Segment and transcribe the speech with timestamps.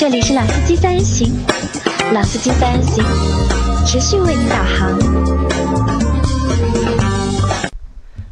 [0.00, 1.30] 这里是老司机三人行，
[2.14, 3.04] 老司机三人行，
[3.84, 4.98] 持续为您导航。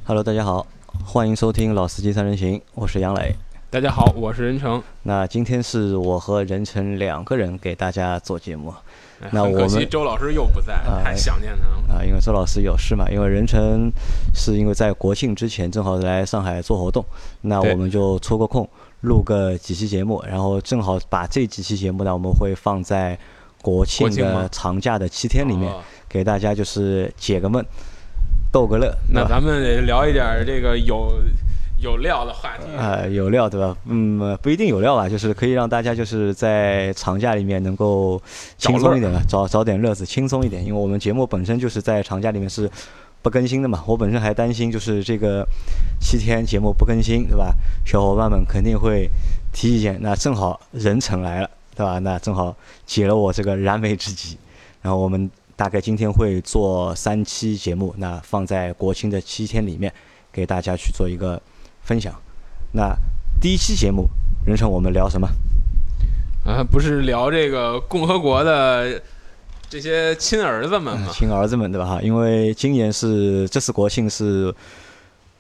[0.07, 0.67] Hello，大家好，
[1.05, 3.35] 欢迎收听《老司机三人行》，我是杨磊。
[3.69, 4.83] 大家好，我是任成。
[5.03, 8.73] 那今天是我和任成两个人给大家做节目
[9.21, 11.99] 哎那我们可惜周老师又不在，啊太想念他了。
[11.99, 13.93] 啊，因为周老师有事嘛，因为任成
[14.35, 17.05] 是因为在国庆之前正好来上海做活动，
[17.43, 18.67] 那我们就抽个空
[19.03, 23.19] 录个几期节目，然后正好把这几期节目呢，我们会放在
[23.63, 27.65] 国庆的长假的七天里面，哦给大家就是解个闷，
[28.51, 31.13] 逗个乐，那咱们得聊一点这个有
[31.81, 32.65] 有料的话题。
[32.77, 33.77] 呃，有料对吧？
[33.85, 38.21] 嗯，呃不一定有料吧，就是可以让大家就是在长假里面能够
[38.57, 40.65] 轻松一点吧，找找点乐子，轻松一点。
[40.65, 42.69] 因为我们节目本身就是在长假里面是
[43.23, 45.47] 不更新的嘛，我本身还担心就是这个
[46.01, 47.55] 七天节目不更新，对吧？
[47.85, 49.09] 小伙伴们肯定会
[49.53, 49.99] 提意见。
[50.01, 51.99] 那正好人成来了，对吧？
[51.99, 54.39] 那正好解了我这个燃眉之急。
[54.81, 59.93] 然后我们大概今天会做三期节目，那放在国庆的七天里面，
[60.33, 61.41] 给大家去做一个
[61.83, 62.15] 分享。
[62.73, 62.95] 那
[63.41, 64.09] 第一期节目，
[64.47, 65.29] 人成我们聊什么？
[66.45, 69.03] 啊，不是聊这个共和国的
[69.71, 71.11] 这些亲儿子们嘛？
[71.13, 71.87] 亲儿子们，对吧？
[71.87, 74.55] 哈，因为今年是这次国庆是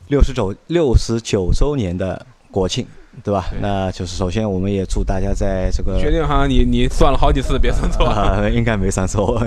[0.08, 2.86] 六十九六十九周年的国庆，
[3.24, 3.46] 对吧？
[3.50, 6.46] 对那就是首先我们也祝大家在这个决定哈？
[6.46, 8.04] 你你算了好几次，别算错。
[8.06, 9.42] 啊，应该没算错，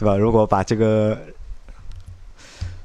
[0.00, 0.16] 对吧？
[0.16, 1.16] 如果把这个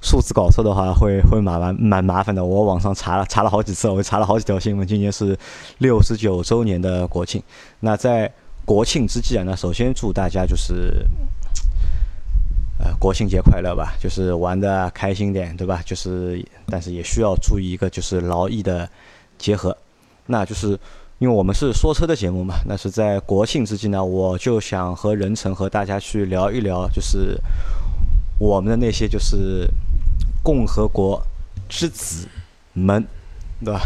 [0.02, 2.46] 数字搞错的话，会会蛮蛮蛮麻烦的。
[2.46, 4.88] 我网上查了查了好几次，我查了好几条新闻。
[4.88, 5.36] 今年是
[5.80, 7.42] 六十九周年的国庆。
[7.80, 8.32] 那在
[8.66, 10.94] 国庆之际啊，那首先祝大家就是。
[12.82, 15.82] 呃，国庆节快乐吧，就是玩的开心点，对吧？
[15.86, 18.90] 就是，但是也需要注意一个，就是劳逸的
[19.38, 19.76] 结合。
[20.28, 20.80] 那就是
[21.18, 27.38] 因为我们是说车的节目嘛，那是在国庆之际呢，我就想和任成和大家去聊一聊，就是
[28.40, 29.68] 我们的那些就是
[30.42, 31.22] 共和国
[31.68, 32.28] 之子
[32.72, 33.06] 们，
[33.64, 33.82] 对吧？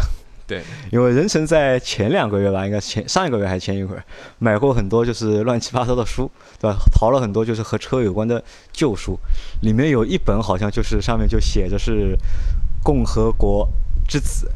[0.46, 0.62] 对，
[0.92, 4.02] 因为任成在前两个月吧，应该前上一个月还是前一个月，
[4.38, 6.76] 买过很多就是乱七八糟的书，对吧？
[6.92, 9.18] 淘了很多就是和车有关的旧书，
[9.62, 12.14] 里面有一本好像就是上面就写着是
[12.82, 13.66] 共和国
[14.06, 14.50] 之子，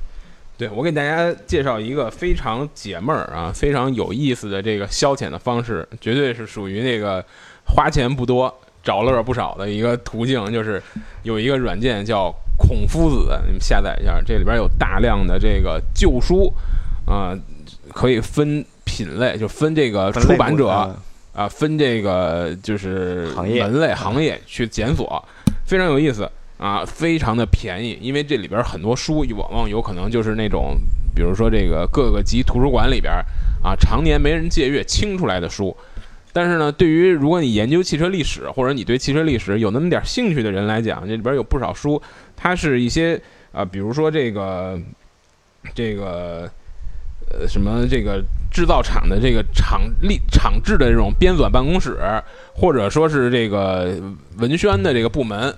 [0.59, 7.25] 对我给大家介绍一个非常解闷儿啊、非常有意思的这个消遣的方式，绝对是属于那个
[7.65, 10.53] 花钱不多、找乐儿不少的一个途径。
[10.53, 10.83] 就是
[11.23, 16.53] 有一个软件叫孔夫子，你们下载一下，这里边有大量的这个旧书
[17.07, 17.33] 啊、
[17.95, 20.69] 可以分品类，就分这个出版者。
[20.69, 20.97] 嗯
[21.35, 25.25] 啊，分这个就是门类行业去检索，
[25.65, 30.77] 非常有意思啊，非常的便宜，因为这里边很多书往往有可能就是那种，
[31.15, 33.15] 比如说这个各个级图书馆里边
[33.63, 35.77] 啊，常年没人借阅清出来的书。
[36.33, 42.03] 但是呢，对于如果你研究汽车历史，或者你对汽车历史有那么点兴趣的人来讲，这里边有不少书，
[42.41, 44.81] 它是一些啊，比如说这个
[45.75, 46.49] 这个
[47.31, 51.99] 呃什么这个制造厂的这个厂立厂制的这种编纂办公室，
[52.55, 54.01] 或者说是这个
[54.37, 55.53] 文宣的这个部门，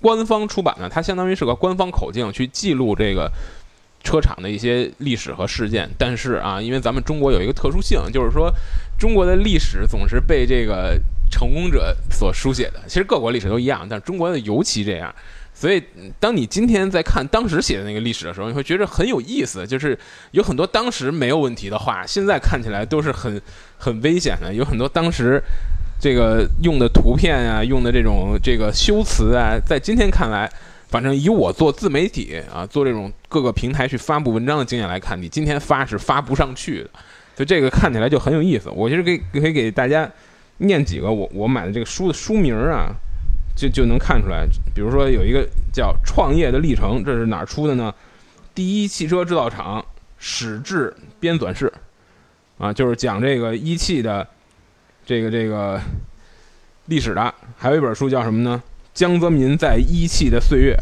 [0.00, 3.30] 官方出版的，它相当于是个官方口径去记录这个
[4.02, 5.88] 车厂的一些历史和事件。
[5.96, 8.52] 但是啊，因为咱们中国有一个特殊性，就是说
[8.98, 12.80] 中国的历史总是被这个成功者所书写的。
[12.88, 15.14] 其实各国历史都一样，但中国的尤其这样。
[15.62, 15.80] 所以，
[16.18, 19.96] 当你今天在看当时写的那个历史的时候，你会觉得很有意思，就是
[20.32, 23.40] 有很多当时没有问题的话，现在看起来都是很
[23.78, 24.52] 很危险的。
[24.52, 25.40] 有很多当时
[26.00, 30.50] 这个用的图片啊，用的这种这个修辞啊，在今天看来，
[30.88, 36.90] 反正以我做自媒体啊，做这种各个平台去发布文章的经验来看，你今天发是发不上去的。
[37.36, 38.68] 所以这个看起来就很有意思。
[38.68, 40.10] 我其实可以可以给大家
[40.56, 42.92] 念几个我我买的这个书的书名啊。
[43.54, 47.94] 就就能看出来，比如说有一个叫《创业的历程》，这是哪出的呢？
[48.54, 49.84] 第一汽车制造厂
[50.18, 51.72] 史志编纂室，
[52.58, 54.26] 啊，就是讲这个一汽的
[55.04, 55.80] 这个这个
[56.86, 57.34] 历史的。
[57.56, 58.62] 还有一本书叫什么呢？
[58.94, 60.76] 江泽民在一汽的岁月，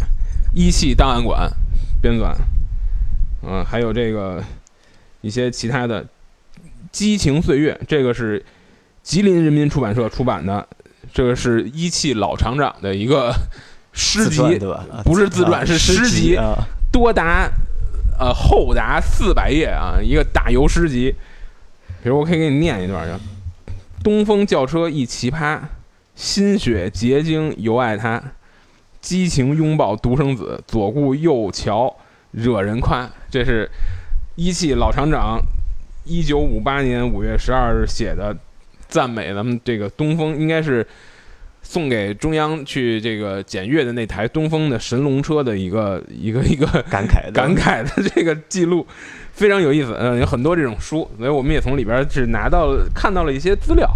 [0.54, 1.50] 一汽档案馆
[2.00, 2.34] 编纂，
[3.46, 4.42] 啊，还有这个
[5.20, 6.04] 一些其他的
[6.90, 8.44] 《激情岁月》，这个是
[9.02, 10.66] 吉林人民出版社出版的。
[11.12, 13.34] 这个是一汽老厂长的一个
[13.92, 14.84] 诗集，对吧？
[14.92, 16.54] 啊不是自传，啊是诗诗集，啊。
[16.92, 17.48] 多达
[18.18, 21.14] 呃厚达四百页啊，一个大油诗集。
[22.02, 23.18] 比如我可以给你念一段，叫
[24.02, 25.60] “东风轿车一奇葩，
[26.14, 28.22] 心血结晶尤爱它，
[29.00, 31.94] 激情拥抱独生子，左顾右瞧
[32.32, 33.70] 惹人夸。”这是
[34.34, 35.38] 一汽老厂长
[36.04, 38.36] 一九五八年五月十二日写的
[38.90, 40.86] 赞美咱们这个东风，应该是
[41.62, 48.86] 送给中央去这个检阅的那台东风的神龙车的一个一个一个感慨的感慨的这个记录，
[49.32, 49.94] 非常有意思。
[49.98, 53.86] 嗯，有很多这种书，所以我们也从里边是拿到了看到了一些资料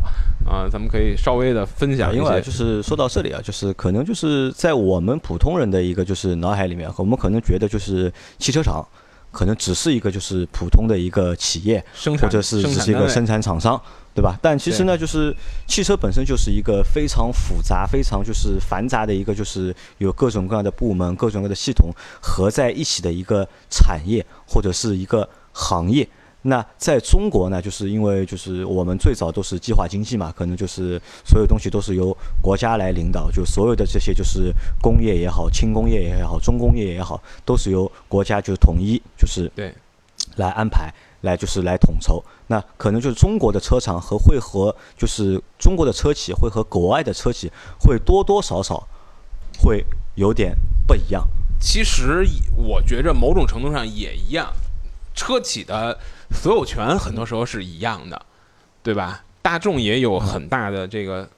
[0.46, 2.22] 啊，咱们可以稍微的分享一些。
[2.22, 8.86] 因为就是说到这里啊，就是可能就是在我们普通人的一个就是脑海里面，我们可能觉得就是汽车厂
[9.32, 13.80] 可能只是一个就是普通的一个企业，生产或者是只是一个生产厂商，
[14.14, 14.38] 对吧？
[14.40, 15.34] 但其实呢，就是
[15.66, 21.90] 汽车本身就是一个非常复杂、非常就是繁杂的一个，就是有各种各样的部门、各种各样的系统
[22.22, 26.08] 合在一起的一个产业或者是一个行业。
[26.46, 39.74] 那在中国呢，就是因为就是我们最早都是计划经济嘛，可能就是所有东西都是由国家来领导，就所有的这些就是工业也好、轻工业也好、重工业也好，都是由国家就统一就是对
[40.36, 40.92] 来安排，
[41.24, 42.22] 来就是来统筹。
[42.46, 47.50] 那可能就是中国的车厂和会和就是中国的车企会和国外的车企
[47.80, 48.86] 会多多少少
[49.58, 49.84] 会
[50.14, 50.54] 有点
[50.86, 51.26] 不一样。
[51.60, 52.24] 其实
[52.56, 54.52] 我觉着某种程度上也一样，
[55.14, 55.98] 车企的
[56.30, 58.20] 所有权很多时候是一样的，
[58.82, 59.24] 对吧？
[59.40, 61.28] 大众也有很大的这个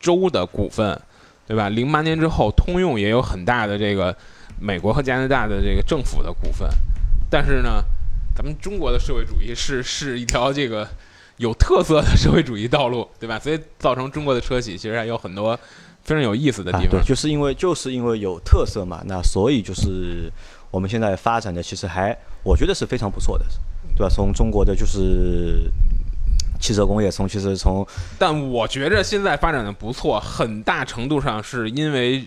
[0.00, 0.98] 州的股份，
[1.46, 1.68] 对吧？
[1.68, 4.14] 零八年之后，通用也有很大的这个
[4.58, 6.68] 美国和加拿大的这个政府的股份，
[7.30, 7.82] 但是呢，
[8.36, 10.86] 咱们中国的社会主义是是一条这个
[11.38, 13.38] 有特色的社会主义道路，对吧？
[13.38, 15.58] 所以造成中国的车企其实还有很多
[16.02, 17.02] 非常有意思的啊地，方对，。
[17.02, 20.30] 就是因为就是因为有特色嘛，那所以就是
[20.70, 23.44] 我们现在发展的其实还我觉得是非常不错的，
[23.96, 24.08] 对吧？
[24.14, 25.70] 从中国的就是
[26.60, 27.86] 汽车工业，从其实从
[28.18, 32.26] 但我觉着现在发展的不错，很大程度上是因为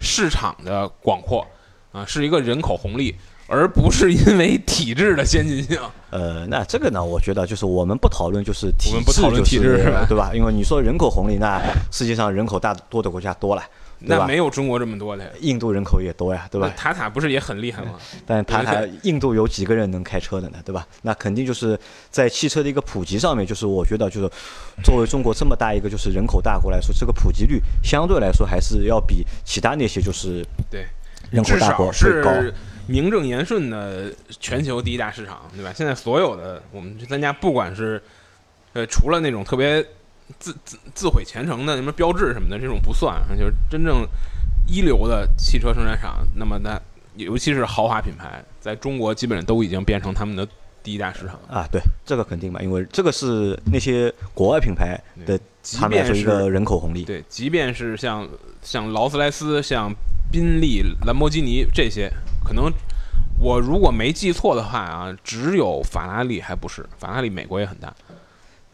[0.00, 1.46] 市场的广阔
[1.92, 3.14] 啊，是一个人口红利，
[3.50, 5.76] 而不是因为体制的先进性。
[6.10, 10.30] 呃，那这个呢，我觉得就是我们不讨论就是体我们不讨论就是对吧？
[10.34, 11.60] 因为你说人口红利，那
[11.90, 13.62] 世界上人口大多的国家多了，
[14.00, 14.24] 对那？
[14.26, 16.72] 没有中国这么多的呀，印度人口也多呀，对吧？
[16.76, 17.92] 塔塔不是也很厉害吗？
[18.24, 20.86] 但塔塔印度有几个人能开车的呢，对吧？
[21.02, 21.78] 那肯定就是
[22.10, 24.30] 在汽车的一个普及上面，就是我觉得就是
[24.84, 30.86] 作为中国这么大一个就是人口大国来说，这个普及率相对来说还是要比其他那些就是对，
[31.30, 32.30] 人口大国会高。
[32.90, 35.72] 是名正言顺的全球第一大市场，对吧？
[35.72, 38.02] 现在所有的我们去参加，不管是
[38.72, 39.82] 呃除了那种特别
[40.38, 44.06] 自自自毁前程的什么标志什么的，这种不算，就是真正
[44.66, 46.80] 一流的汽车生产厂，那么那
[47.16, 50.46] 尤其是豪华品牌，在中国基本上都已经变成他们的
[50.82, 51.58] 第一大市场了。
[51.58, 57.04] 啊，对，这个肯定吧，因为这个是那些国外品牌的即他们来便是一个人口红利。
[57.04, 58.26] 对，即便是像
[58.62, 59.92] 像劳斯莱斯、像
[60.30, 62.10] 宾利、兰博基尼这些，
[62.44, 62.72] 可能
[63.38, 67.94] 我如果没记错的话啊，只有法拉利还不是，法拉利美国也很大。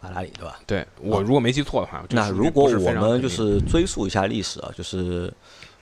[0.00, 0.58] 法拉利对吧？
[0.66, 5.32] 对我如果没记错的话，那如果我们就是追溯一下历史啊，就是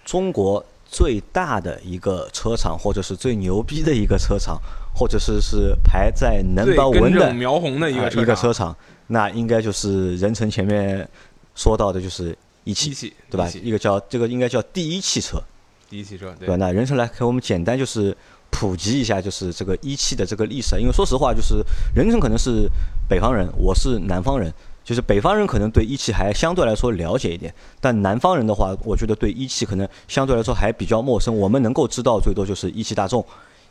[0.04, 4.58] 中国最大的一个车厂，或者是最牛逼的一个车厂，
[4.94, 8.74] 或者是是排在 number 最 one 的苗红的一啊个一个车厂，
[9.08, 11.06] 那应该就是任成前面
[11.54, 13.68] 说到的，就是一汽，对吧一？
[13.68, 15.42] 一个叫这个应该叫第一汽车，
[15.88, 16.56] 第一汽车，对吧？
[16.56, 18.16] 那任成来给我们简单就是
[18.50, 20.78] 普及一下，就是这个一汽的这个历史啊。
[20.78, 21.62] 因为说实话，就是
[21.94, 22.68] 任成可能是
[23.08, 24.52] 北方人，我是南方人。
[24.84, 27.50] 就是北方人可能对一汽还相对来说了解一点，
[27.80, 31.34] 但南方人的话，我觉得对一汽可能相对来说还比较陌生。
[31.34, 33.24] 我们能够知道最多就是一汽大众、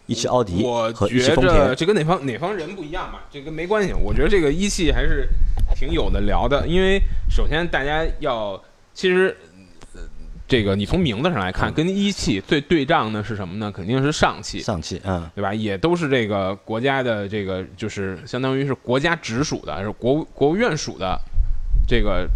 [0.08, 0.64] 一汽奥迪
[0.96, 1.76] 和一汽觉着丰田。
[1.76, 3.94] 这跟哪方哪方人不一样嘛，这跟没关系。
[3.94, 5.30] 我觉得这个一汽还是
[5.76, 8.60] 挺有的聊的，因为首先大家要，
[8.96, 9.53] 其实、呃、
[10.54, 13.72] 这个你从名字上来看，嗯跟一汽最对仗的是什么呢？
[13.72, 14.62] 肯定是上汽。
[14.62, 15.52] 上汽，嗯，对吧？
[15.52, 21.20] 也都是这个国家的这个，就是相当于是国家直属的，是国务国务院属的
[21.88, 22.30] 这个。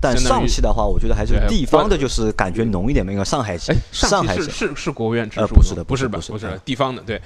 [0.00, 5.88] 但上汽的话，我觉得还是地方的，就是感觉浓一点那个上海汽哎，，上海是是是国务院直属的不是的不吧？
[5.88, 7.20] 不是不是不是嗯地方的，对。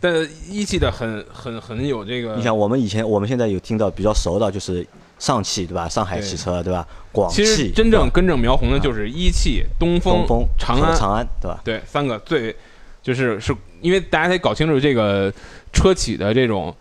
[0.00, 4.86] 但一汽的很很很有这个，你想，我们以前我们现在有听到比较熟的，就是
[5.18, 5.88] 上汽，对吧？
[5.88, 6.86] 上海汽车，对吧？
[7.10, 11.60] 广其实汽，真正根正苗红的就是一汽、东风、东风、长安，长安，对吧？
[11.64, 12.54] 对，三个最
[13.02, 15.32] 就是是因为大家得搞清楚这个
[15.72, 16.74] 车企的这种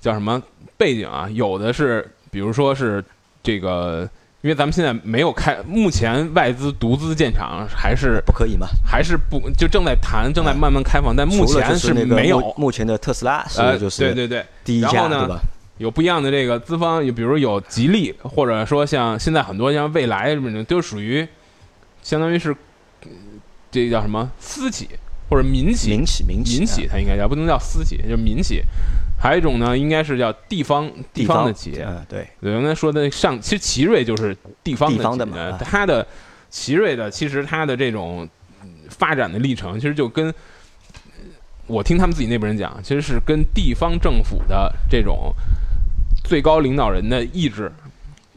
[0.00, 0.42] 叫什么
[0.76, 3.04] 背景啊，有的是比如说是
[3.42, 4.08] 这个，
[4.40, 8.68] 因为咱们现在没有开，目前外资独资建厂还是不可以嘛？
[8.86, 12.70] 还是不就正在谈，正在慢慢开放，但目前是没有目。
[12.70, 15.40] 前的特斯拉呃，是就是对对对，第一家，然后呢对吧？
[15.78, 21.26] 有不一样的这个资方，有比如有吉利，或者说像现在很多像蔚来什么的，都属于
[22.02, 22.54] 相当于是
[23.06, 23.10] 嗯
[23.72, 24.88] 这叫什么私企
[25.28, 28.62] 或者民企，民企，民企，民企啊它应该叫，不能叫私企，就是民企。
[29.20, 31.84] 还有一种呢，应该是叫地方地方的企业。
[31.84, 36.06] 嗯，对，对，刚才说的上，其实奇瑞就是地方地方的的嘛啊它的
[36.48, 38.28] 奇瑞的，其实它的这种
[38.62, 40.32] 嗯发展的历程，其实就跟
[41.66, 45.34] 我听他们自己内部人讲，其实是跟地方政府的这种
[46.24, 47.70] 最高领导人的意志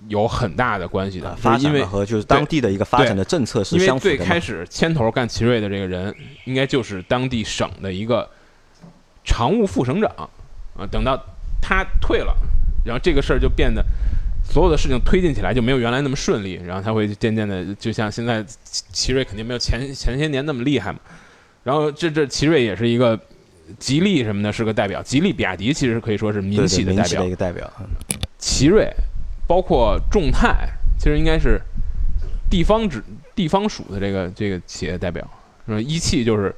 [0.08, 4.40] 有很大的关系的啊，发展和就是当地的一个发展的政策是相符的因为最开。
[4.40, 6.14] 始牵头干奇瑞的这个人，
[6.46, 8.28] 应该就是当地省的一个
[9.24, 10.12] 常务副省长
[10.82, 10.88] 啊。
[10.92, 11.22] 等到
[11.62, 12.36] 他退了，
[12.84, 13.84] 然后这个事儿就变得
[14.44, 21.00] 所有的事情推进起来就没有原来那么顺利，然后他会渐渐的，就像现在奇奇瑞肯定没有前前些年那么厉害嘛。
[21.64, 23.20] 然后这这奇瑞也是一个
[23.78, 25.02] 吉利什么的，是个代表。
[25.04, 27.30] 吉利、比亚迪其实可以说是民企的代表一。
[27.30, 27.86] 个代表，嗯
[28.40, 28.92] 奇瑞，
[29.48, 31.62] 包括众泰，其实应该是
[32.50, 33.04] 地方指
[33.36, 35.26] 地方属的这个这个企业代表。
[35.68, 35.80] 是吧？
[35.80, 36.54] 一汽就是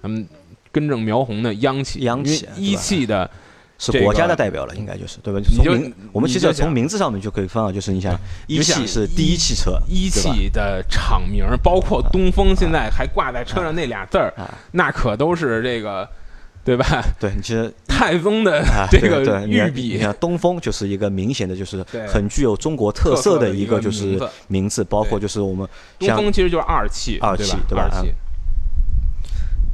[0.00, 0.26] 咱们
[0.72, 3.30] 根正苗红的央企，央企一汽的
[3.78, 5.40] 是国家的代表了，应该就是对吧？
[5.54, 16.08] 从名，我们其实从名字上面就可以分啊，就是你想，一汽是第一汽车，一汽的厂名，包括东风，现在还挂在车上那俩字儿，啊，那可都是这个，
[16.64, 17.02] 对吧？
[17.20, 24.18] 对，其实 太宗的啊，这个对对，你看你，看东风就是一个明显的，就是很具有中国特特色的一个就是
[24.48, 25.68] 名字，包括就是我们
[25.98, 28.12] 东风其实就是二汽，二汽对吧二汽。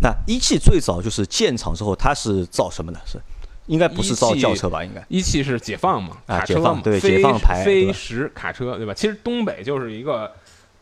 [0.01, 3.01] 那一汽最早就是建厂之后，它是造什么的？
[3.07, 3.21] 是
[3.67, 4.85] 应该不是造轿车吧？
[4.85, 8.93] 应该一汽是解放嘛，啊卡车嘛，解放对解放牌飞吧石卡车，对吧？
[8.93, 10.31] 其实东北就是一个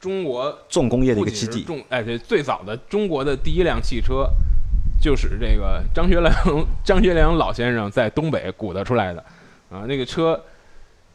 [0.01, 1.63] 中国重工业的一个基地。
[1.65, 4.27] 重，哎，对，最早的中国的第一辆汽车，
[5.01, 6.33] 就是这个张学良
[6.85, 9.25] 张学良老先生在东北鼓捣出来的
[9.71, 9.85] 啊。
[9.87, 10.43] 那个车，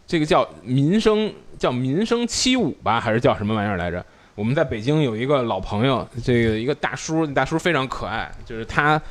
[0.06, 4.06] 这个叫民生，叫民生七五吧，还是叫什么玩意儿来着？
[4.36, 9.02] 我们在北京有一个老朋友，这个一个大叔，大叔非常可爱，就是他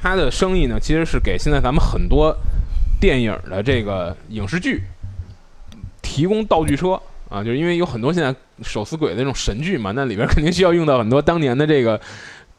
[0.00, 2.34] 他的生意呢，其实是给现在咱们很多
[3.00, 4.82] 电影的这个影视剧
[6.00, 12.00] 提供道具车啊，就是因为有很多现在手撕鬼的那种神剧嘛，那里边肯定需要用到很多当年的这个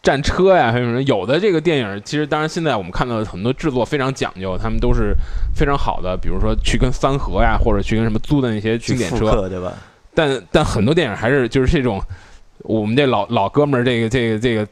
[0.03, 5.15] 战车呀，还有什么有的这个电影，其实当然现在我们看到的很多制作非常讲究，他们都是
[5.55, 9.73] 非常好的，比如说去跟三河呀，或者去跟什么租的那些去经典车，对吧？
[10.13, 12.01] 但但很多电影还是就是这种
[12.59, 14.67] 我们这老老哥们儿这个这个这个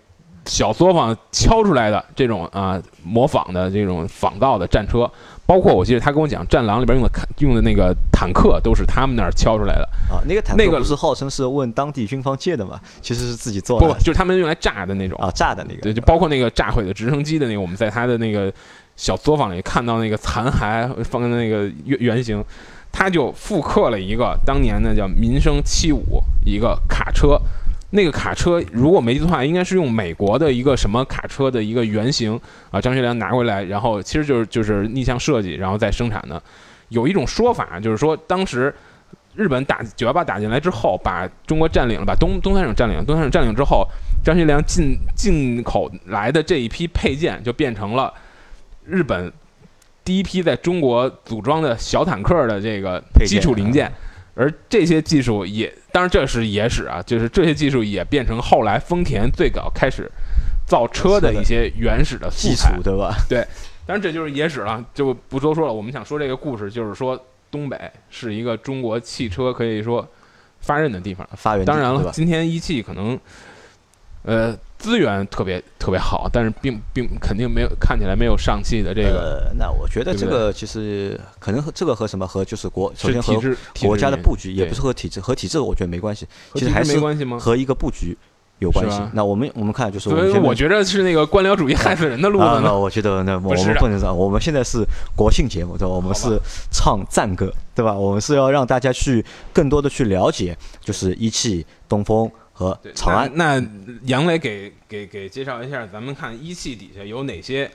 [0.48, 5.10] 小作坊敲出来的这种啊模仿的这种仿造的战车，
[5.46, 12.80] 包括我记得他跟我讲，《战狼》里边用的用的那个坦克都是他们那儿敲出来的，啊，那个坦那个克不是号称是问当地军方借的嘛？
[13.02, 15.20] 其实是自己做的不的就是他们用来炸的那种。
[15.20, 15.82] 啊，炸的那个。
[15.82, 18.52] 对，就包括那个炸毁的直升机的那个，我们在他的那个
[18.96, 22.44] 小作坊里看到那个残骸放在那个原原型，
[22.92, 27.38] 他就复刻了一个当年的叫民生七五一个卡车。
[27.92, 32.40] 那个卡车如果没记错的话，应该是用美国的一个什么卡车的一个原型
[32.70, 36.42] 啊，张学良拿回来，然后其实就是就是逆向设计，然后再生产的。
[36.90, 38.74] 有一种说法就是说，当时
[39.36, 43.04] 日本打九幺八打进来之后，把中国占领了，把东东三省占领了。
[43.04, 43.88] 东三省占领之后，
[44.24, 48.14] 张学良进进口来的这一批配件就变成了
[48.86, 49.32] 日本
[50.04, 53.92] 第一批在中国组装的小坦克的这个基础零件，
[54.38, 60.10] 而这些技术也，当然这是野史啊，就是这些技术也变成后来丰田最早开始
[60.68, 62.84] 造车的一些原始的素基材础。
[62.84, 63.16] 对吧？
[63.28, 63.40] 对
[63.86, 65.74] 当然这就是野史了，就不多说了。
[65.74, 67.80] 我们想说这个故事，就是说东北
[68.10, 70.06] 是一个中国汽车可以说
[70.60, 71.28] 发轫的地方。
[71.36, 73.18] 发源当然了，今天一汽可能，
[74.28, 87.40] 呃，资源特别特别好，但是并并肯定没有看起来没有上汽的这个呃，那我觉得这个其实可能和这个和什么和就是国首先和制体制国家的布局，也不是和体制和体制，我觉得没关系，其实还是没关系吗？
[87.40, 88.18] 和一个布局
[88.60, 89.02] 有关系。
[89.14, 92.68] 那我们我们看就是我们我觉得是那个官僚主义害死人的路啊，子呢。
[92.68, 94.84] 那我觉得那 我们不能这样，我们现在是
[95.16, 95.94] 国庆节目，对吧？
[95.94, 96.38] 我们是
[96.70, 97.94] 唱赞歌，对吧？
[97.94, 103.32] 我们是要让大家去更多的去了解，就是一汽、东风和对长安。
[103.36, 103.68] 那那
[104.06, 107.70] 杨磊给给给介绍一下，咱们看一汽底下有哪些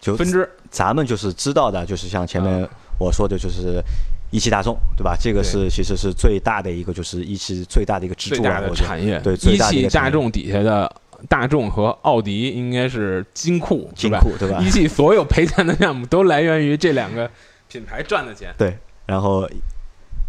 [0.00, 0.48] 就分支？
[0.70, 2.66] 咱们就是知道的，就是像前面
[2.98, 3.82] 我说的，就是
[4.30, 5.14] 一汽大众，对吧？
[5.20, 8.42] 这个是其实是最大的一个，就是一汽最大的一个支柱
[8.74, 10.90] 产业，对最一汽大的一个产业大众底下的
[11.28, 14.70] 大众和奥迪应该是金库，金库，对吧一？
[14.70, 17.30] 汽所有赔钱的项目都来源于这两个
[17.68, 18.54] 品牌赚的钱。
[18.56, 19.48] 对，然后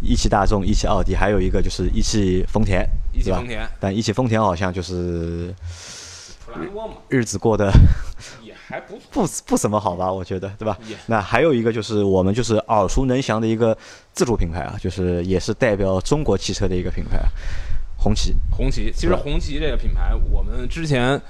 [0.01, 5.53] 一汽大众、一汽奥迪，还有一个就是一汽丰田，一汽丰田、但一汽丰田好像就是
[7.09, 7.71] 日子过得
[8.41, 8.97] 也还不。
[9.11, 10.11] 不不怎么好吧？
[10.11, 10.77] 我觉得，对吧？
[11.07, 13.77] 那还有一个就是我们就是耳熟能详的一个
[14.13, 17.27] 自主品牌啊，就是也是代表中国汽车的一个品牌啊，
[17.97, 18.33] 红旗。
[18.49, 21.21] 红旗，其实红旗这个品牌，我们之前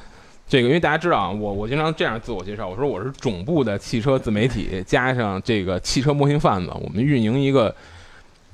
[0.48, 7.76] 这个因为大家知道啊，我我经常这样自我介绍，我说我是总部的汽车自媒体，加上这个汽车模型贩子，我们运营一个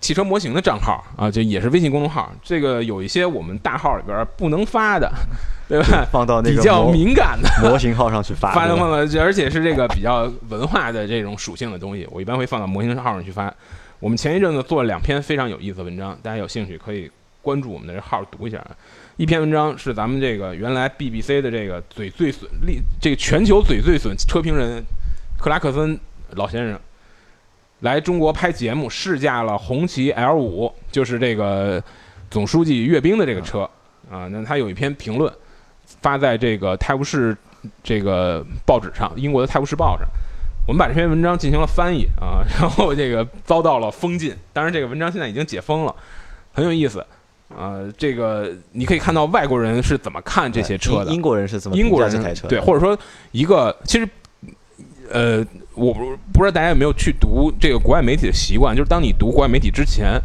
[0.06, 2.32] 汽车模型的账号啊，这也是微信公众号。
[2.44, 5.12] 这个有一些我们大号里边不能发的，
[5.68, 6.06] 对吧？
[6.12, 7.50] 放到那个比较敏感的。
[7.68, 13.52] 模型号上去发，发的放到，而且是这个比较文化的这种属性的东西，我一般会放到模型号上去发。
[14.00, 17.10] 我们前一阵子做了两篇非常有意思的文章，大家有兴趣可以
[17.42, 18.64] 关注我们的这号读一下。
[19.18, 24.84] 一篇文章是咱们这个原来 BBC 的这个嘴最损力，这个全球嘴最损车评人
[25.40, 26.00] 克拉克森
[26.34, 26.80] 老先生
[27.86, 31.82] 来中国拍节目，试驾了红旗 L 五，就是这个
[32.32, 33.70] 总书记阅兵的这个车
[34.10, 34.28] 啊。
[34.28, 35.32] 那他有一篇评论
[36.02, 37.38] 发在这个泰晤士
[37.84, 40.08] 这个报纸上，英国的《泰晤士报》上。
[40.68, 44.36] 我们把这篇文章进行了翻译啊， 然后这个遭到了封禁。
[44.52, 45.96] 当然，这个文章现在已经解封了，
[46.54, 47.06] 很有意思。
[47.56, 51.12] 呃，这个你可以看到外国人是怎么看这些车的。
[51.12, 52.48] 英英国人是怎么英国人评价这台车？
[52.48, 52.98] 对，或者说
[53.32, 54.10] 一个其实，
[55.12, 60.20] 呃，我不不知道大家有没有去读这个国外媒体的习惯，就是当你读国外媒体之前，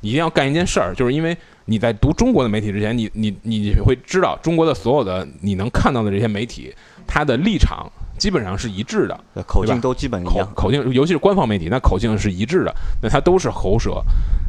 [0.00, 6.74] 你一定要干一件事儿，就是因为你在读中国的媒体之前，你你你会知道中国的所有的你能看到的这些媒体，
[7.06, 10.48] 它的立场基本上是一致的，呃口径都基本一样。
[10.54, 14.02] 口径，尤其是官方媒体，那口径是一致的，那它都是喉舌。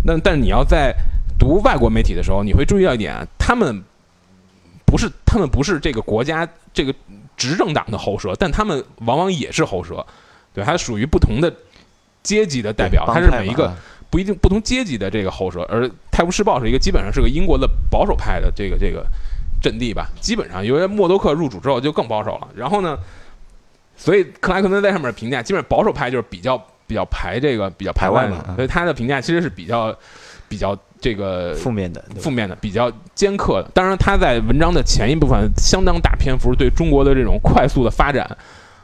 [0.06, 0.96] 那但是你要在
[1.38, 3.84] 读外国媒体的时候，你会注意到一点，他们
[4.86, 6.94] 不是他们不是这个国家这个
[7.36, 10.06] 执政党的喉舌，但他们往往也是喉舌，
[10.58, 11.54] 对，它属于不同的
[12.24, 13.72] 阶级的代表，它是每一个
[14.10, 19.06] 不一定不同阶级的这个喉舌，而《泰晤士报》是一个基本上是个英国的保守派的这个这个
[19.62, 22.48] 阵地吧，基本上因为默多克入主之后就更保守了。
[22.56, 22.98] 然后呢，
[23.96, 29.96] 所以克拉克森在上面评价，基本上保守派就是比较比较排这个比较排外嘛啊所以他的评价其实是比较
[30.48, 33.70] 比较这个负面的，负面的、比较尖刻的。
[33.76, 38.26] 当然，他在文章的前一部分相当大篇幅对中国的这种快速的发展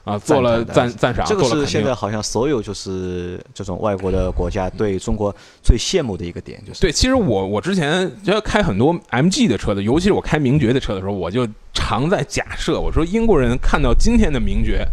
[0.03, 1.93] 啊做了赞赞赞赏，这个是现在。
[1.93, 14.85] 好像所有就是这种外国的国家对中国最羡慕的一个点，就是对，其实我我之前就要开很多 MG 的车的，尤其是我开名爵的车的时候，我就常在假设，我说英国人看到今天的名爵，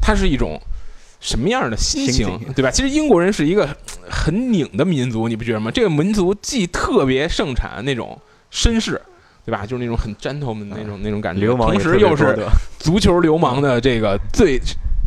[0.00, 0.60] 它是一种
[1.18, 2.70] 什么样的心情，对吧？
[2.70, 5.70] 其实英国人是一个呃很拧的民族，你不觉得吗？
[5.70, 8.16] 这个民族既特别盛产那种
[8.52, 9.00] 绅士，
[9.44, 9.66] 对吧？
[9.66, 12.38] 就是那种很 gentleman 的那种、那种感觉，流氓同时又是
[12.78, 14.60] 足球流氓的这个最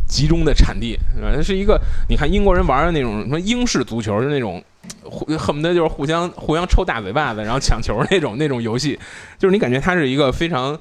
[0.07, 0.97] 集中的产地，
[1.43, 1.79] 是一个
[2.09, 4.63] 你看英国人玩的那种什么英式足球，是那种
[5.37, 8.99] 恨不得就是互相互相抽大嘴巴子，然后抢球那种那种游戏，
[9.39, 10.77] 就是你感觉它是一个非常。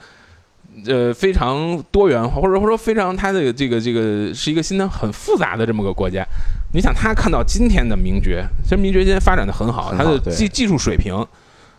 [0.87, 6.25] 呃，非常多元化，或者说非常它的这个这个是一个心态很复杂的这么个国家。
[6.73, 11.13] 你想，他看到今天的名爵，其实名爵今天发展的很好，它的技技术水平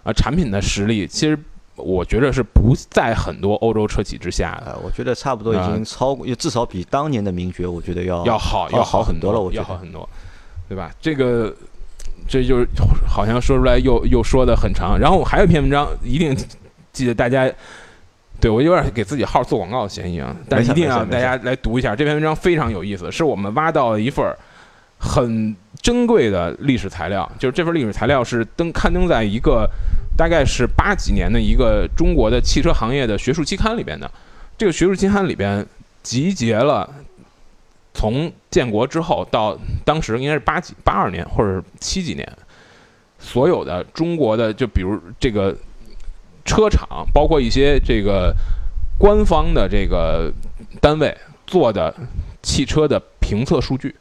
[0.03, 1.39] 啊、产品的实力，其实
[1.75, 4.71] 我觉得是不在很多欧洲车企之下的。
[4.71, 9.61] 呃，我觉得差不多已经超过，至少比当年的名爵，我觉得要要好，要要好很多了，我觉得。
[9.61, 10.07] 要好很多，
[10.67, 10.91] 对吧？
[11.01, 11.53] 这个
[12.27, 12.67] 这就是
[13.07, 14.99] 好像说出来又又说的很长。
[14.99, 16.35] 然后还有一篇文章，一定
[16.93, 17.49] 记得大家，
[18.39, 24.23] 对我有点给自己号做广告的嫌疑啊，但一定要大家来读一下这篇文章，非常有意思，是我们挖到了一份
[24.99, 29.67] 很珍贵的历史材料，就是这份历史材料是登刊登在一个
[30.21, 34.11] 大概是八几年的一个中国的汽车行业的学术期刊里边的。
[34.55, 35.65] 这个学术期刊里边
[36.03, 36.87] 集结了
[37.91, 42.37] 从建国之后到当时应该是八几八二年或者七几年，
[43.17, 45.57] 所有的中国的就比如这个
[46.45, 48.31] 车厂，包括一些这个
[48.99, 50.31] 官方的这个
[50.79, 51.91] 单位做的
[52.43, 53.95] 汽车的评测数据。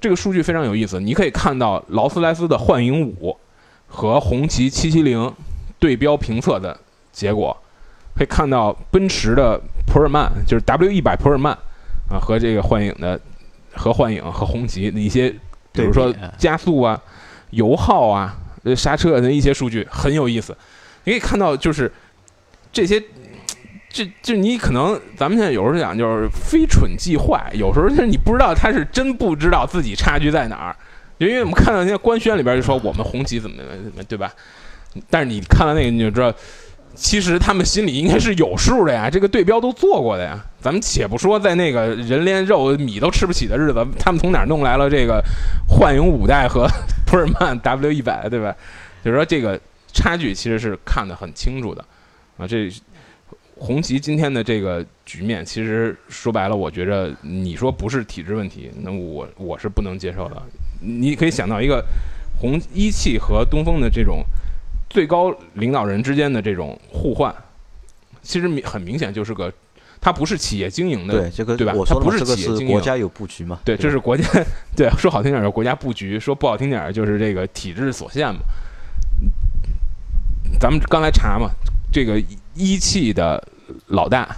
[0.00, 3.38] 这个数据非常有意思，你可以看到劳斯莱斯的幻影五
[3.88, 5.32] 和红旗七七零
[5.78, 6.78] 对标评测的
[7.10, 7.56] 结果，
[8.14, 11.52] 可以看到奔驰的普尔曼，就是 W 一百普尔曼
[12.08, 13.20] 啊，和这个幻影的
[13.74, 15.30] 和幻影和红旗的一些，
[15.72, 17.00] 比如说加速啊、
[17.50, 20.56] 油耗啊、呃刹车的一些数据很有意思。
[21.04, 21.90] 你可以看到，就是
[22.70, 23.02] 这些，
[23.88, 30.78] 这就你可能咱们现在有时候讲就是非蠢即坏，有时候就是你不知道他是真不知道自己差距在哪儿，就
[31.18, 34.32] 因为我们看到那些官宣里边就说我们红旗怎么怎么怎么，对吧？
[35.10, 36.32] 但是你看到那个你就知道。
[36.94, 40.44] 其实他们心里应该是有数的呀，这个对标都做过的呀。
[40.60, 45.22] 咱们且不说在那个人连肉米都吃不起的日子，他们从哪弄来了这个
[45.68, 46.66] 幻影五代和
[47.06, 48.52] 普尔曼 W 一百，对吧？
[49.04, 49.60] 就是说这个
[49.92, 51.84] 差距其实是看得很清楚的
[52.36, 52.48] 啊。
[52.48, 52.68] 这
[53.54, 60.42] 红旗今天的这个局面，其实说白了，我觉着你说不是体制问题，那我我是不能接受的。
[60.80, 61.84] 你可以想到一个
[62.40, 64.22] 红一汽和东风的这种
[64.88, 67.34] 最高领导人之间的这种互换，
[68.22, 69.52] 其实明很明显就是个，
[70.00, 71.72] 它不是企业经营的，对这个对吧？
[71.86, 72.66] 它不是企业经营。
[72.66, 74.24] 是国家有布局嘛，对，这是国家，
[74.76, 78.40] 对，说好听点儿叫国家布局，说不好听点儿就是这个体制所限嘛。
[80.60, 81.50] 咱们刚才查嘛，
[81.92, 82.22] 这个
[82.54, 83.42] 一汽的
[83.88, 84.28] 老大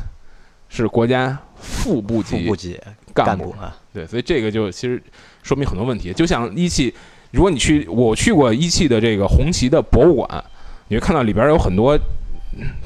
[0.69, 2.79] 是国家副部级副部级
[3.15, 5.03] 干部，啊，对，所以这个就其实
[5.43, 6.13] 说明很多问题。
[6.13, 6.95] 就像一汽，
[7.33, 10.45] 如果你去，我去过一汽的这个红旗的博物馆，
[10.89, 11.99] 你会看到里边有很多，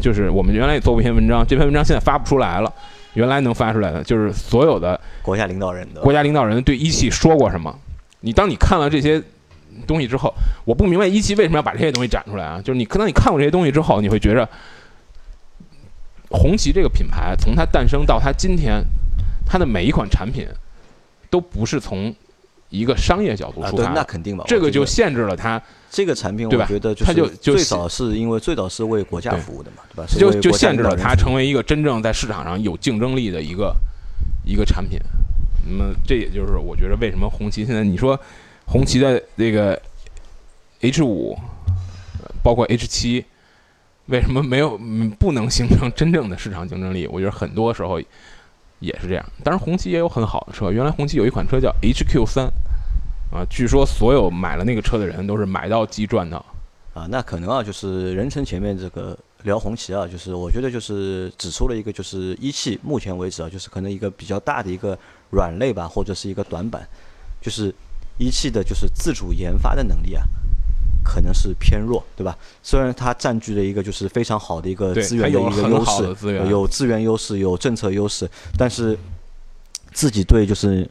[0.01, 2.73] 就是我们原来也做过一篇文章，这篇文章现在发不出来了，
[3.15, 7.75] 原来能发出来的，就是所有的国家领导人的国家领导人对一汽说过什么。
[8.21, 9.23] 你当你看了这些
[9.87, 10.33] 东西之后，
[10.65, 12.61] 我不明白一汽为什么要把这些东西展出来啊？
[12.65, 14.49] 就是你可能你看过这些东西之后，你会觉着
[16.31, 18.83] 红旗这个品牌从它诞生到它今天，
[19.47, 20.47] 它的每一款产品
[21.31, 22.15] 都不是从
[22.71, 30.07] 一个商业角度出发，的，那肯定嘛，这个就限制了它，这个产品，我觉得它就就最早是因为最早是为国家服务的嘛，对吧？
[30.19, 33.77] 就就限制了它成为一个真正在市场上有竞争力的一个
[34.45, 34.99] 一个产品。
[35.67, 38.19] 那么这也就是我觉得为什么红旗现在你说
[38.67, 39.81] 红旗的这个
[40.81, 41.39] H 五，
[42.23, 43.25] 呃包括 H 七，
[44.07, 47.07] 为什么没有嗯不能形成真正的市场竞争力？
[47.07, 48.01] 我觉得很多时候
[48.81, 49.25] 也是这样。
[49.43, 52.47] 当然，红旗也有很好的车，原来红旗有一款车叫 HQ 三，
[53.33, 56.45] 啊，据说所有买了那个车的人都是买到即赚到。
[56.95, 64.97] 啊，那可能啊，就是人称前面这个聊红旗啊，就是我觉得就是指出了一个，就是一汽目前为止啊，就是可能一个比较大的一个
[65.31, 66.87] 软肋吧，或者是一个短板，
[67.41, 67.75] 就是
[68.17, 70.23] 一汽的就是自主研发的能力啊，
[71.05, 72.37] 可能是偏弱，对吧？
[72.63, 78.99] 虽然它占据了一个就是非常好的一个资源的一个优势，有资源优势，有政策优势，但是
[79.93, 80.89] 自己对就是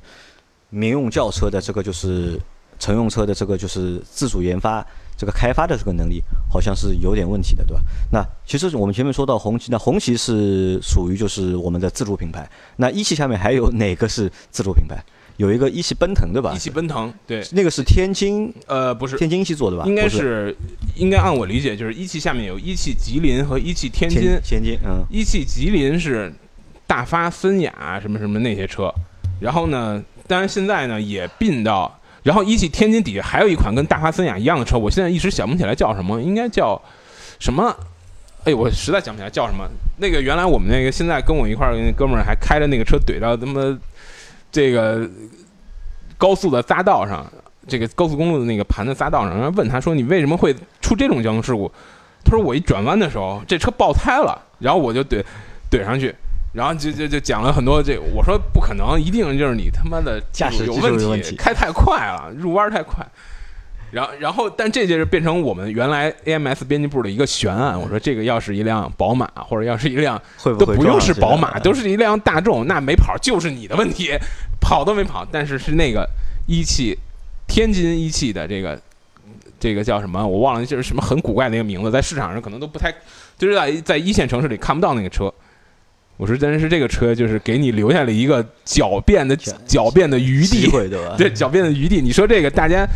[0.69, 2.39] 民用轿车的这个就是
[2.79, 4.85] 乘用车的这个就是自主研发
[5.17, 7.81] 这个开发的这个能力，好像是有点问题的，对吧？
[8.11, 15.03] 那其实我们前面说到红旗，那红旗是属于就是我们的自主品牌，那一汽下面还有哪个是自主品牌？
[15.37, 16.53] 有一个一汽奔腾，对吧？
[16.55, 19.83] 一汽奔腾，对，那个是天津呃，不是，天津一汽做的吧？
[19.85, 20.55] 应该是是，
[20.95, 24.41] 应该按我理解，就是一汽下面有一汽吉林和一汽天津天。
[24.43, 26.31] 天津，嗯，一汽吉林是
[26.85, 28.93] 大发、森雅什么什么那些车，
[29.39, 36.79] 然后呢，当然现在呢也并到，然后一汽天津底下还有一款跟大发、森雅一样的车，我现在一时想不起来叫什么，应该叫
[37.39, 37.75] 什么？
[38.45, 39.65] 哎，我实在想不起来叫什么。
[39.97, 43.61] 那个原来我们那个现在跟我一块儿那哥们儿还开着那个车怼到他妈
[44.53, 45.09] 这个
[46.17, 47.25] 高速的匝道上，
[47.67, 51.69] 这个高速公路的那个盘的匝道上，然后问他说：“你为什么会出这种交通事故？”
[52.23, 55.21] 他说：“我一转弯的时候，这车爆胎了，然后我就怼
[55.69, 56.13] 怼上去，
[56.53, 57.99] 然后就就就讲了很多这。
[57.99, 63.05] 我说不可能，一定就是你他妈的驾驶有问题开太快了，入弯太快。”
[63.93, 67.79] 然后，然后，但这就是变成我们原来 AMS 编辑部的一个悬案。
[67.79, 74.09] 我说，这个要是一辆宝马，或者要是一辆会不会都不用是宝马，都是一辆大众，那没跑就是你的问题，
[74.59, 75.23] 跑都没跑。
[75.31, 76.09] 但是是那个
[76.47, 76.97] 一汽，
[77.47, 78.81] 天津一汽的这个
[79.59, 80.25] 这个叫什么？
[80.25, 82.91] 我忘了，就是什么很古怪的一个名字，在市场上可能都不太，
[83.37, 85.31] 就是在在一线城市里看不到那个车。
[86.17, 90.67] 我说，真是这个车就是给你留下了一个狡辩的狡狡辩的余地？
[91.17, 92.01] 对狡辩的余地。
[92.01, 92.87] 你说这个大家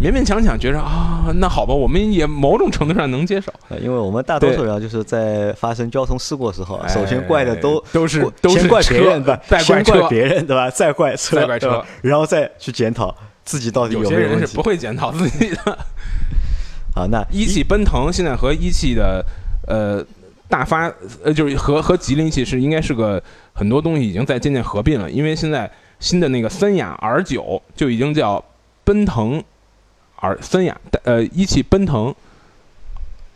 [0.00, 3.52] 勉勉强强觉着啊，那好吧，我们也某种程度上能接受。
[3.70, 10.68] 呃因为我们大多数人啊就是在发生交通事故的时候啊，首先怪的都哎都是都是先怪别车人吧，再怪先怪别人对吧？
[10.68, 15.78] 再怪车，再怪车然后再去检讨自己到底有些人是不会检讨自己的。
[16.94, 17.06] 好。
[17.06, 19.24] 那一汽奔腾现在和一汽的
[19.68, 20.04] 呃
[20.48, 28.44] 大发呃就是和和吉林一汽是应该是个很多东西已经在渐渐合并了，因为现在新的那个森雅 R 九就已经叫
[28.84, 29.42] 奔腾
[30.16, 32.14] R 森雅呃一汽奔腾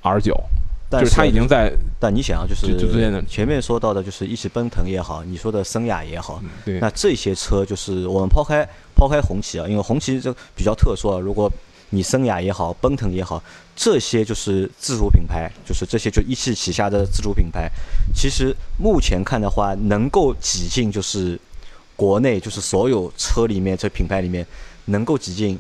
[0.03, 0.47] R 九，就是
[0.91, 2.79] 但是它已经在但你想啊，就是
[3.27, 11.19] 前面说到的，就是一汽奔腾也好，你说的森雅也好，对那这些车就是我们抛开抛开红旗啊，因为红旗这比较特殊啊。
[11.19, 11.51] 如果
[11.91, 13.43] 你森雅也好，奔腾也好，
[13.75, 17.71] 这些就是自主品牌，就是这些就一汽旗下的自主品牌，
[18.15, 21.39] 其实目前看的话，能够挤进就是
[21.97, 24.47] 国内就是所有车里面这品牌里面
[24.87, 25.59] 能够挤进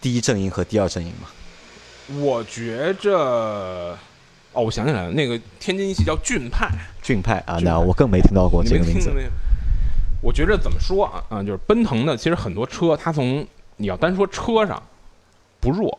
[0.00, 1.28] 第一阵营和第二阵营嘛？
[2.20, 3.18] 我觉着，
[4.52, 6.68] 哦，我想起来了，那个天津一汽叫骏派，
[7.02, 9.10] 骏派啊，那我更没听到过这个名字？
[10.22, 11.24] 我觉着怎么说啊？
[11.28, 14.82] 啊，就是奔腾的，其实很多车，它从你要单说车上
[15.60, 15.98] 不弱，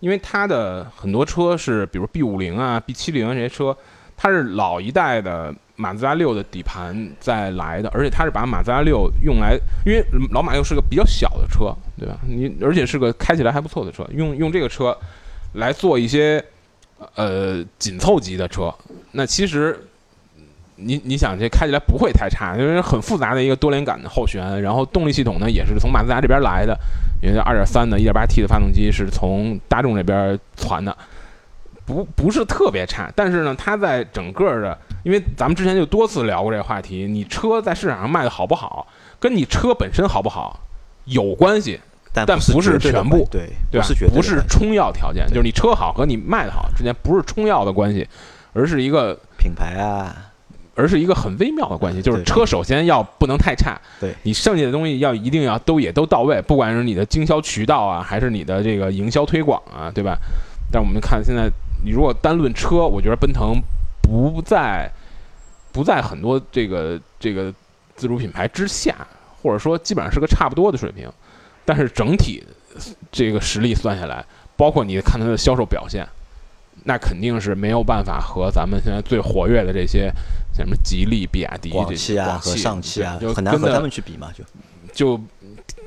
[0.00, 3.76] 因为它的很多车是，比如 B 五零啊、B 七零这些车，
[4.16, 12.18] 它是老一代的马自达六的底盘再来的，而且它是把马自达六用来，因为老马六是个比较小的车，对吧？
[12.26, 14.96] 你而且是个开起来还不错的车，用用这个车
[15.52, 16.42] 来做一些
[17.14, 18.74] 呃紧凑级的车。
[19.12, 19.78] 那其实
[20.76, 26.78] 你 你想这开起来不会太差，因为很复杂的一个多连杆的后悬，然后动力系统呢也是从马自达这边来的，
[27.22, 30.96] 因为2.3的 1.8T 的发动机是从大众这边传的。
[31.84, 34.76] 不不是特别差，但是呢，它在整个的，
[35.06, 38.84] 因为咱们之前就多次聊过这个话题，你车在市场上卖的好不好，
[39.20, 40.58] 跟你车本身好不好
[41.04, 41.78] 有关系，
[42.12, 43.86] 但但不是全部对，对吧？
[44.12, 48.04] 不是充要条件，就是你车好和你卖的好之间不是充要的关系，
[48.52, 50.12] 而是一个品牌啊，
[50.74, 54.12] 而是一个很微妙的关系，就是车首先要不能太差，对。
[54.24, 60.18] 你剩下的东西要一定要都也都到位，不管是你的经销渠道啊，还是你的这个营销推广啊，对吧？
[60.72, 61.48] 但我们看现在，
[61.84, 63.54] 你如果单论车，我觉得奔腾
[64.02, 64.90] 不在
[65.76, 67.52] 不在很多这个这个
[67.96, 69.06] 自主品牌之下，
[69.42, 71.06] 或者说基本上是个差不多的水平，
[71.66, 72.42] 但是整体
[73.12, 74.24] 这个实力算下来，
[74.56, 76.08] 包括你看它的销售表现，
[76.84, 80.10] 那肯定是没有办法和咱们现在最活跃的这些
[80.54, 84.42] 像什么吉利、比亚迪、广这汽啊和上汽啊就，很难和他们去比嘛，就
[84.94, 85.20] 就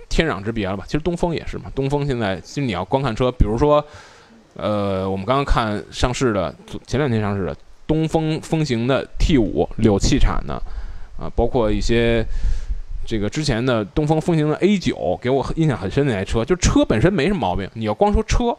[0.08, 0.84] 天壤之别了吧？
[0.86, 3.84] 其实东风也是嘛，东风现在其实你要光看车，比如说，
[4.54, 6.54] 呃，我们刚刚看上市的，
[6.86, 7.56] 前两天上市的
[7.90, 10.54] 东风风行的 T 五柳汽产的，
[11.18, 12.24] 啊，包括一些
[13.04, 18.56] 这个之前的东风风行的 A 九，给我印象很深的那台车，就车本身没什么毛病，你要光说车，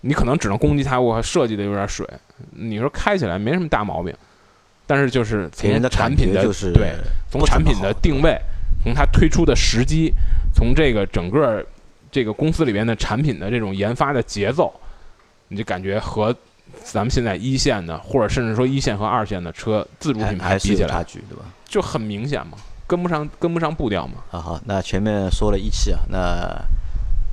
[0.00, 2.04] 你可能只能攻击它，我设计的有点水，
[2.50, 4.12] 你说开起来没什么大毛病，
[4.88, 6.92] 但是就是从产品的就是对。
[7.30, 8.36] 从产品的定位，
[8.82, 10.12] 从它推出的时机，
[10.52, 11.64] 从这个整个
[12.10, 14.72] 这个公司里边的产品的这种研发的节奏，
[15.46, 16.34] 你就感觉和
[16.84, 21.44] 咱们现在一线的，或者甚至说一线和二线的车自主品牌比起来，有差距，对吧？
[21.66, 24.14] 就很明显嘛，跟不上跟不上步调嘛。
[24.30, 26.18] 啊好，那前面说了一汽啊，那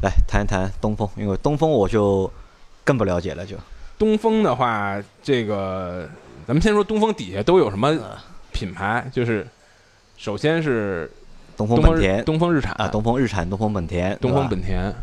[0.01, 2.29] 来谈一谈东风，因为东风我就
[2.83, 3.55] 更不了解了，就。
[3.97, 6.09] 东风的话，这个
[6.45, 8.17] 咱们先说东风底下都有什么呃
[8.51, 9.47] 品牌，就是
[10.17, 11.09] 首先是
[11.55, 12.25] 东风日本田。
[12.25, 12.73] 东风日产。
[12.73, 14.93] 啊，东风日产、东风本田、东风本田、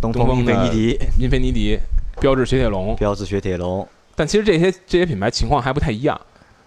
[0.00, 1.78] 东风英菲尼迪、英菲尼迪、
[2.20, 6.20] 标致雪铁龙，标致雪铁龙，但其实这些这些品牌情况还不太一样。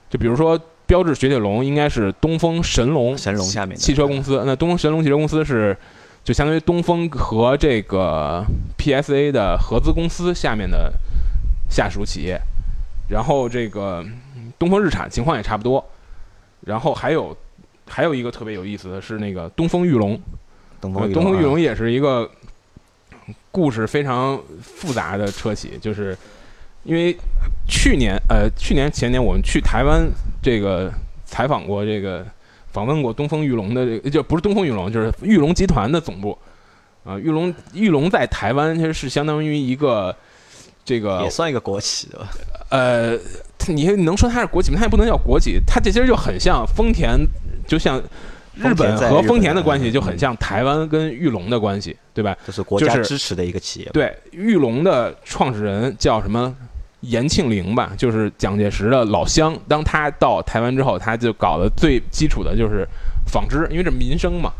[0.10, 5.78] 就比如说，标致雪铁龙应该是东风神龙神龙下面汽车公司，那东风神龙汽车公司是
[6.24, 8.46] 就相当于东风和这个
[8.78, 10.94] PSA 的合资公司下面的
[11.70, 12.40] 下属企业。
[13.10, 14.04] 然后这个
[14.36, 15.84] 嗯东风日产情况也差不多。
[16.62, 17.36] 然后还有
[17.88, 20.20] 还有一个特别有意思的是那个东风裕隆，
[20.80, 22.30] 东风呃东风裕啊隆也是一个
[23.52, 26.18] 故事非常复杂的车企，就是
[26.84, 27.16] 因为
[27.68, 30.10] 去年呃去年前年我们去台湾
[30.42, 30.92] 这个
[31.26, 32.26] 采访过这个
[32.72, 36.38] 访问过东风裕隆的这个就不是东风裕隆，就是裕隆集团的总部
[37.04, 40.16] 啊、裕隆裕隆在台湾其实是相当于一个
[40.86, 42.30] 这个也算一个国企对吧？
[42.70, 43.18] 呃，
[43.58, 44.78] 它你能说它是国企吗？
[44.78, 47.20] 它也不能叫国企，它这其实就很像丰田，
[47.68, 48.02] 就像
[48.70, 52.38] 日本和丰田的关系，嗯就很像台湾跟玉龙的关系，对吧？
[52.46, 53.90] 这是国就是家支持的一个企业。
[53.92, 56.56] 对，玉龙的创始人叫什么？
[57.02, 59.58] 严庆龄吧，就是蒋介石的老乡。
[59.68, 62.88] 当他到台湾之后，他就搞的最基础的就是
[63.26, 64.52] 纺织，因为这民生嘛。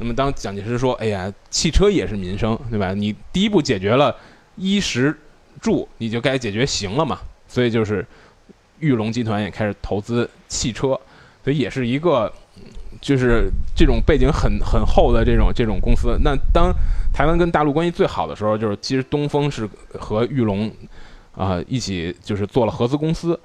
[0.00, 2.94] 那么当蒋介石说：“哎呀，汽车也是民生，对吧？
[2.94, 4.16] 你第一步解决了
[4.56, 5.14] 衣食
[5.60, 8.04] 住，你就该解决行了嘛。”所以就是
[8.78, 10.98] 玉龙集团也开始投资汽车，
[11.44, 12.32] 所以也是一个
[13.02, 16.16] 就是这种背景很很厚的这种这种公司。
[16.22, 16.72] 那当
[17.12, 20.72] 台湾跟大陆关系最好的时候，就是其实东风是和玉龙
[21.34, 23.38] 啊、一起就是做了合资公司。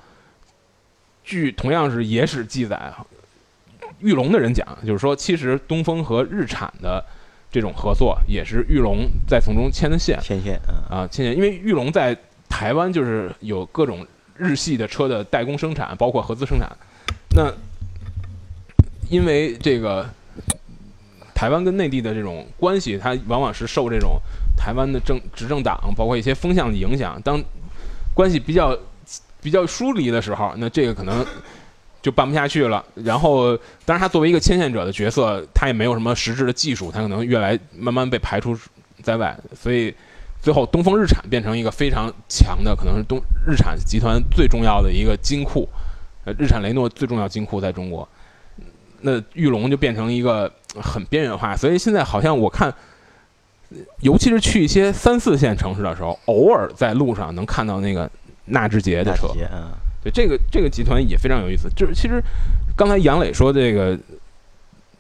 [1.24, 2.94] 据同样是野史记载，
[4.00, 7.04] 玉龙的人讲，就是说其实东风和日产的
[7.52, 12.16] 这种合作也是玉龙在从中牵的线牵线，嗯，啊，牵线，因为玉龙在
[12.48, 14.06] 台湾就是有各种
[14.38, 16.70] 日系的车的代工生产，包括合资生产。
[17.36, 17.52] 那
[19.10, 20.08] 因为这个
[21.34, 24.20] 台湾跟内地的这种关系，它往往是受这种
[24.58, 27.22] 台湾的政执政党，包括一些风向的影响。
[27.22, 27.42] 当
[28.14, 28.78] 关系比较
[29.42, 31.26] 比较疏离的时候，那这个可能
[32.02, 32.84] 就办不下去了。
[32.96, 38.58] 然后，当然他作为一个牵线者的角色，他也没有什么实质的技术，他可能越来慢慢被排除
[39.04, 39.38] 在外。
[39.56, 39.94] 所以
[40.42, 45.70] 最后东风日产变成一个非常强的，可能是东日产集团最重要的一个金库，
[46.26, 48.08] 呃，日产雷诺最重要金库在中国。
[49.02, 52.74] 那玉龙就变成一个很边缘化，所以现在好像我看，
[54.02, 58.10] 尤其是去一些三四线城市的时候，偶尔在路上能看到那个
[58.46, 59.28] 纳智捷的车
[60.04, 61.70] 对，这个这个集团也非常有意思。
[61.76, 62.22] 就是其实
[62.76, 63.98] 刚才杨磊说这个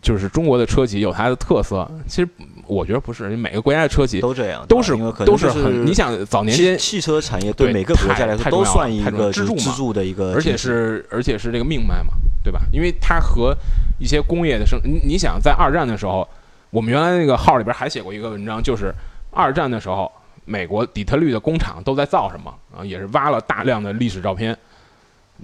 [0.01, 1.89] 就是中国的车企有它的特色。
[2.07, 2.27] 其实
[2.65, 12.13] 我觉得不是，每个国家的车企都这样，都是都是很，你想早年汽间，汽车产业对对每个国家来说都算一个支柱的一个，而且是而且是这个命脉嘛，
[12.47, 12.62] 对吧？
[12.71, 13.53] 因为它和
[13.99, 16.25] 一些工业的生，你你想在二战的时候，
[16.69, 18.89] 我们原来那个号里边还写过一个文章，就是
[19.31, 20.10] 二战的时候，
[20.45, 22.86] 美国底特律的工厂都在造什么啊？
[22.86, 24.57] 也是挖了大量的历史照片。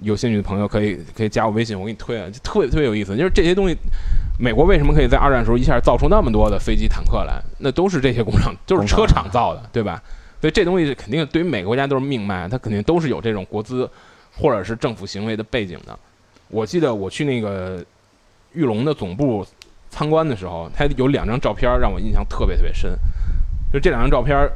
[0.00, 3.14] 有兴趣的朋友可以可以加我微信，我给你推啊，就特别特别有意思。
[3.14, 3.76] 就是这些东西，
[4.40, 7.38] 美国为什么可以在二战的时候一下造出那么多的飞机、坦克来？
[7.58, 10.02] 那都是这些工厂，都是车厂造的，对吧？
[10.40, 13.86] 所以这东西肯定对于每个国家都是命脉，它肯定都是有这种国资
[14.36, 15.98] 或者是政府行为的背景的。
[16.48, 17.84] 我记得我去那个
[18.52, 19.46] 玉龙的总部
[19.90, 22.98] 参观的时候，他有两张照片让我印象特别特别深。
[23.72, 24.48] 就这两张照片，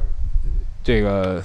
[0.83, 1.41] 这个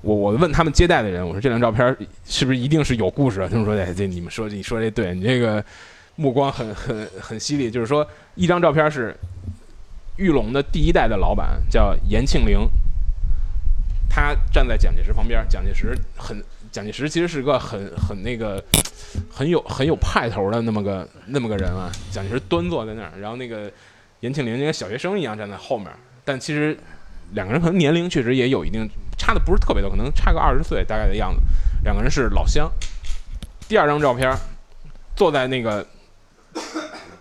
[0.00, 3.48] 我我问他们接待的人，我说这张照片是不是一定是有故事的？
[3.48, 5.62] 他们说：“哎，这你们说你说这对，你这个
[6.14, 9.14] 目光很很很犀利。”就是说，一张照片是
[10.16, 12.66] 玉龙的第一代的老板叫严庆龄，
[14.08, 16.42] 他站在蒋介石旁边，蒋介石很
[16.72, 18.62] 蒋介石其实是个很很那个
[19.30, 21.90] 很有很有派头的那么个那么个人啊。
[22.10, 23.70] 蒋介石端坐在那儿，然后那个
[24.20, 25.88] 严庆龄就跟小学生一样站在后面，
[26.24, 26.76] 但其实
[27.32, 28.88] 两个人可能年龄确实也有一定
[29.18, 31.40] 差的不是特别多，可能差个二十岁大概的样子。
[31.84, 32.70] 两个人是老乡。
[33.68, 34.32] 第二张照片，
[35.14, 35.84] 坐在那个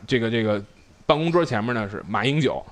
[0.07, 0.63] 这个这个
[1.05, 2.63] 办公桌前面呢是马英九，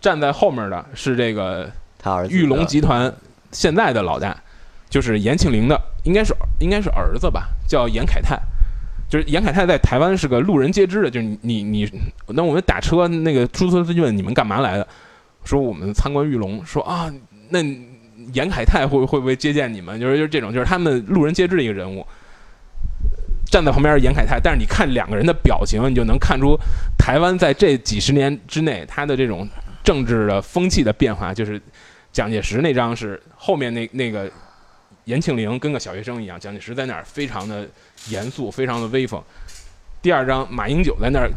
[0.00, 3.14] 站在后面的是这个他儿子玉龙集团
[3.52, 4.36] 现在的老大，
[4.88, 8.38] 就是严庆龄的，应该是应该是儿子吧，叫严凯泰。
[9.08, 11.88] 就是严凯泰在台湾是个路人皆知的，就是你你，
[12.26, 14.88] 那我们打车那个出租车司机问你们干嘛来的，
[15.44, 17.08] 说我们参观玉龙，说啊，
[17.50, 17.60] 那
[18.32, 20.00] 严凯泰会会不会接见你们？
[20.00, 22.04] 就是就是这种，就是他们路人皆知的一个人物。
[23.48, 26.58] 站在旁边是严凯泰，但是你看两个人的表情，你就能看出
[26.98, 29.48] 台湾在这几十年之内，他的这种
[29.84, 31.62] 政治的风气的变化，就是
[32.16, 34.26] 蒋介石那张是后面那那个
[35.04, 37.68] 严庆龄跟个小学生一样，蒋介石在那儿非常的
[38.08, 39.22] 严肃，非常的威风。
[40.00, 41.30] 第二张马英九在那儿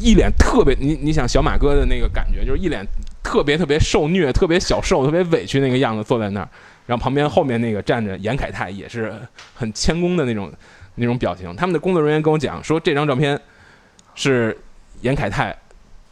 [0.00, 2.82] 一脸特别，你你想小马哥的那个感觉，就是一脸
[3.22, 6.48] 特别特别受虐、特别小受、特别委屈那个样子坐在那儿，
[6.86, 9.14] 然后旁边后面那个站着严凯泰，也是
[9.54, 10.50] 很谦恭的那种
[10.94, 11.54] 那种表情。
[11.56, 13.38] 他们的工作人员跟我讲说，这张照片
[14.14, 14.56] 是
[15.02, 15.54] 严凯泰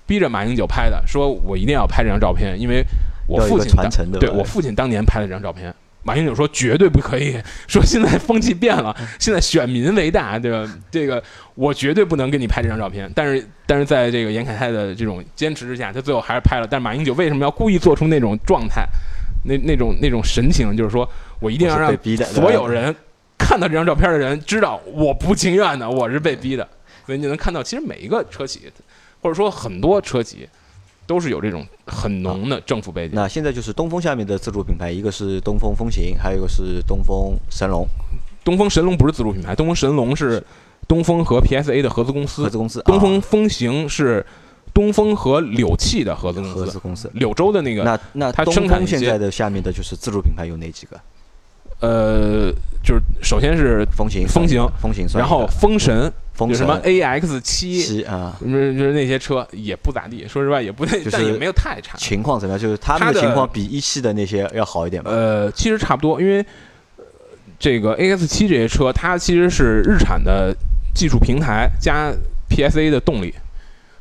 [0.06, 2.84] 逼着马英九拍的，说我一定要拍这张照片，因为
[3.30, 5.72] 我父亲当传承的对我父亲当年拍了这张照片。
[6.02, 7.36] 马英九说绝对不可以，
[7.68, 10.66] 说现在风气变了，现在选民为大，对吧？
[10.90, 11.22] 这个
[11.54, 13.10] 我绝对不能给你拍这张照片。
[13.14, 16.66] 但是，但是在这个严凯泰的这种坚持之下，他最后还是拍了。
[16.66, 18.88] 但是马英九为什么要故意做出那种状态，
[19.44, 21.06] 那那种那种神情，就是说
[21.38, 22.96] 我一定要让所有人
[23.36, 26.66] 看到这张照片的人知道我不情愿的，我是被逼的。
[27.04, 28.72] 所以你能看到，其实每一个车企，
[29.20, 30.48] 或者说很多车企，
[31.10, 33.16] 都是有这种很浓的政府背景。
[33.16, 37.84] 那现在就是东风下面的自主品牌，一个是东风风行，还有一个是东风神龙
[38.44, 40.40] 东风神龙不是自主品牌，东风神龙是
[40.86, 42.80] 东风和 PSA 的合资公司，合资公司。
[42.82, 44.24] 东啊风风行是
[44.72, 47.10] 东风和柳汽的合资公司合资，公司。
[47.14, 50.96] 柳州的那个那那它东风现在的下面的就是自主品牌有哪几个？
[51.80, 52.52] 呃，
[52.84, 61.98] 就是首先是风行、风行风行然后，风神，风神什么 AX 七，啊，就是就是那些车也不咋地，说实话也不太，就是但也没有太差。
[61.98, 62.58] 情况怎么样？
[62.58, 65.10] 就是他们它的情况比一汽的那些要好一点吧？
[65.10, 66.38] 呃，其实差不多，因为
[66.96, 67.04] 呃
[67.58, 70.56] 这个 AX 七这些车，它其实是日产的
[70.94, 72.10] 技术平台加
[72.48, 73.34] PSA 的动力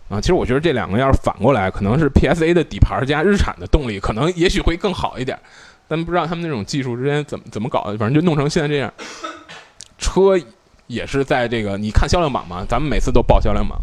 [0.07, 0.21] 啊。
[0.21, 5.37] 其实我觉得这两个要是反过来，可能是 PSA 的底盘加日产的动力，可能也许会更好一点。
[5.89, 8.93] 但不知道他们那种技术之间怎么怎么搞的，反正就弄成现在这样。
[9.97, 10.39] 车
[10.89, 13.79] 也是在这个你看销量榜嘛，咱们每次都报销量榜，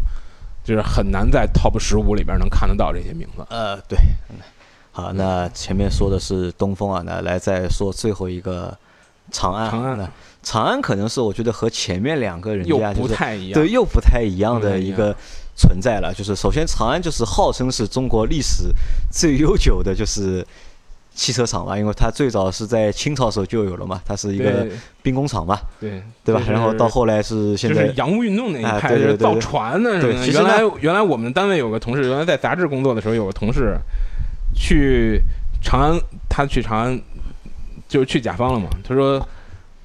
[0.61, 3.45] 就是很难在 Top 十五里边能看得到这些名字。
[3.49, 3.97] 呃，对。
[4.91, 8.77] 好，那前面说的是东风啊，那来再说最后一个
[9.31, 9.71] 长安。
[9.71, 10.09] 长安呢
[10.43, 15.15] 长安可能是我觉得和前面两个人又家就是不太一样，对又不太一样的一个
[15.55, 16.13] 存在了。
[16.13, 18.73] 就是首先长安就是号称是中国历史
[19.11, 20.45] 最悠久的，就是
[21.17, 24.67] 汽车厂吧，因为它最早是在清朝时候就有了嘛，它是一个
[25.01, 26.39] 兵工厂嘛，对对吧？
[26.39, 30.19] 就是然后到后来是现在就是洋务运动那一哎派，就是造船的什么的。
[30.19, 33.75] 对其实原来原来我们单位有个同事，原来在杂志工作的时候，有个同事
[34.55, 35.19] 去
[35.59, 37.01] 长安，他去长安
[37.89, 38.69] 就是去甲方了嘛。
[38.87, 39.27] 他说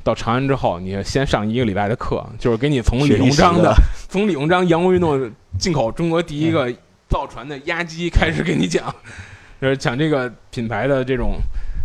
[0.05, 3.75] 到长安之后，你先上一个礼拜的课，就是给你从李鸿章的 的
[4.07, 6.71] 从李鸿章洋务运动进口中国第一个
[7.09, 8.95] 造船的压机开始给你讲，
[9.63, 11.37] 就是讲这个品牌的这种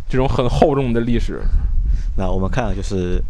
[0.10, 1.40] 这种很厚重的历史。
[2.18, 3.22] 那我们看啊，就是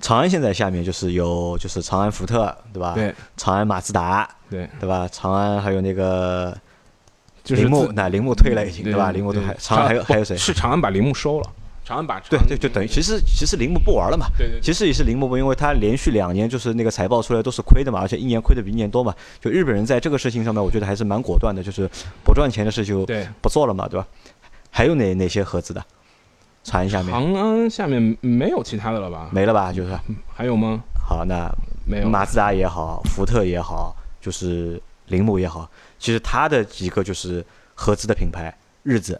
[0.00, 2.94] 长安现在下面就是有就是长安福特，对吧？
[2.94, 5.06] 对长安马自达，对，对吧？
[5.12, 6.56] 长安还有那个
[7.44, 9.10] 就是铃木，自那铃木退了已经，对对吧？
[9.12, 10.34] 铃木都，还长安还有还有谁？
[10.34, 11.50] 是长安把铃木收了，
[11.88, 14.26] 长安把对对，就等于其实其实铃木不玩了嘛。
[14.36, 19.14] 对对对其实也是铃木不，因为他连续两年就是那个财报出来都是亏的嘛，而且一年亏的比一年多嘛。
[19.40, 21.88] 就日本人在这个事情上面，我觉得还是蛮果断的，就是
[22.22, 23.06] 不赚钱的事就
[23.40, 24.06] 不做了嘛，对吧？
[24.70, 25.82] 还有哪哪些合资的？
[26.62, 29.30] 长安下面长安下面没有其他的了吧？
[29.32, 29.72] 没了吧？
[29.72, 29.98] 就是
[30.34, 30.82] 还有吗？
[31.02, 31.50] 好，那
[31.86, 32.08] 没有。
[32.10, 37.42] 马自达也好，福特也好，就是铃木也好，其实它的几个就是
[37.74, 39.18] 合资的品牌，日子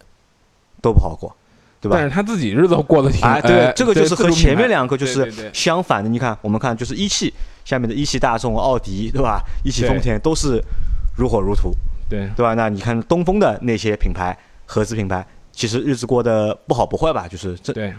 [0.82, 1.34] 都不好过，
[1.80, 2.04] 对吧但？
[2.08, 6.08] 是他自己日子过得挺啊，对，这个就是和前面两个就是相反的。
[6.08, 7.32] 你看，我们看就是一汽
[7.64, 9.42] 下面的一汽大众、奥迪，对吧？
[9.64, 10.62] 一汽丰田都是
[11.16, 11.72] 如火如荼，
[12.08, 12.54] 对对吧？
[12.54, 17.28] 那你看东风的那些品牌，合资品牌，其实日子过得不好不坏吧？
[17.28, 17.94] 就是这，对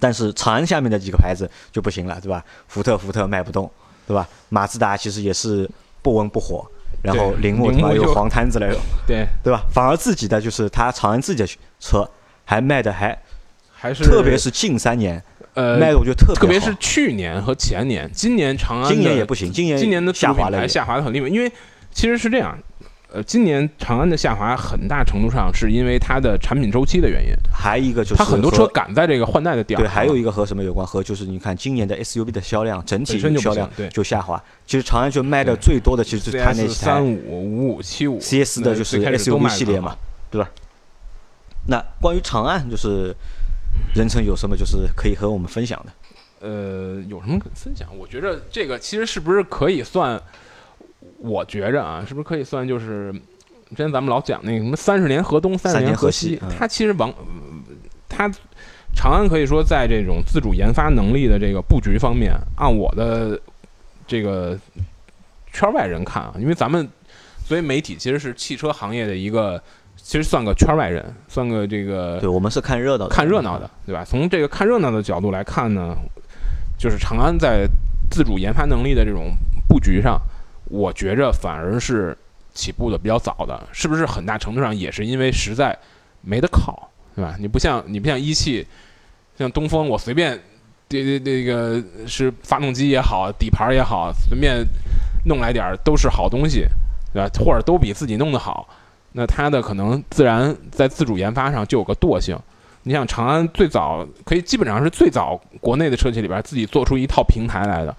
[0.00, 2.44] 但是长安下面的几个牌子就不行了，对吧？
[2.68, 3.70] 福特福特卖不动，
[4.06, 4.28] 对吧？
[4.48, 5.68] 马自达其实也是
[6.02, 6.64] 不温不火，
[7.02, 8.68] 然后铃木他妈有黄摊子了，
[9.06, 9.62] 对，对吧？
[9.72, 11.48] 反而自己的就是他长安自己的
[11.80, 12.08] 车
[12.48, 13.14] 还卖的还，
[13.70, 15.22] 还是特别是近三年
[15.52, 21.52] 呃卖的我觉得特别好，特别是去年和前年，今年长安今年也不行，今年今年的下滑了，下滑的很厉害，因为
[21.92, 22.58] 其实是这样。
[23.10, 30.86] 呃，今年长安的下滑很大程度上是因为它的产品周期的原因，还一个就是它很多车赶在这个换代的点儿对，还有一个和什么有关？
[30.86, 34.42] 和就是你看今年的 SUV 的销量整体销量对就下滑。
[34.66, 39.96] 其实长安就卖的最多的其实就是它那三五、五五、七五 CS 的就是 SUV 系列嘛，
[40.30, 40.50] 对吧？
[41.68, 43.14] 那关于长安，就是
[43.94, 45.92] 任成有什么就是可以和我们分享的？
[46.40, 47.88] 呃，有什么可分享？
[47.96, 50.20] 我觉着这个其实是不是可以算？
[51.18, 53.12] 我觉着啊，是不是可以算就是
[53.70, 57.12] 之前咱们老讲那个什么三十年河东，三十年河河西嗯它其实往
[58.08, 58.28] 它
[58.94, 63.38] 长安可以说在这种自主研发能力的这个布局方面，按我的
[64.06, 64.58] 这个
[65.52, 66.88] 圈外人看啊，因为咱们
[67.44, 69.62] 作为媒体其实是汽车行业的一个，
[70.08, 74.02] 其实算个圈外人，算个这个对我们是看热闹的，看热闹的，对吧？
[74.02, 75.94] 从这个看热闹的角度来看呢，
[76.78, 77.68] 就是长安在
[78.10, 79.32] 自主研发能力的这种
[79.68, 80.18] 布局上，
[80.70, 82.16] 我觉着反而是
[82.54, 85.78] 起步的比较早的，是不是很大程度上也是因为实在
[86.22, 87.36] 没得靠，对吧？
[87.38, 88.66] 你不像你不像一汽，
[89.36, 90.40] 像东风，我随便
[90.88, 94.66] 这这这个是发动机也好，底盘也好，随便
[95.26, 96.64] 弄来点儿都是好东西，
[97.12, 97.28] 对吧？
[97.44, 98.66] 或者都比自己弄得好，
[99.18, 102.38] 那它的可能自然在自主研发上就有个惰性。
[102.84, 107.94] 你想长安最早可以基本上是最早国内的车企里边自己做出一套平台来的，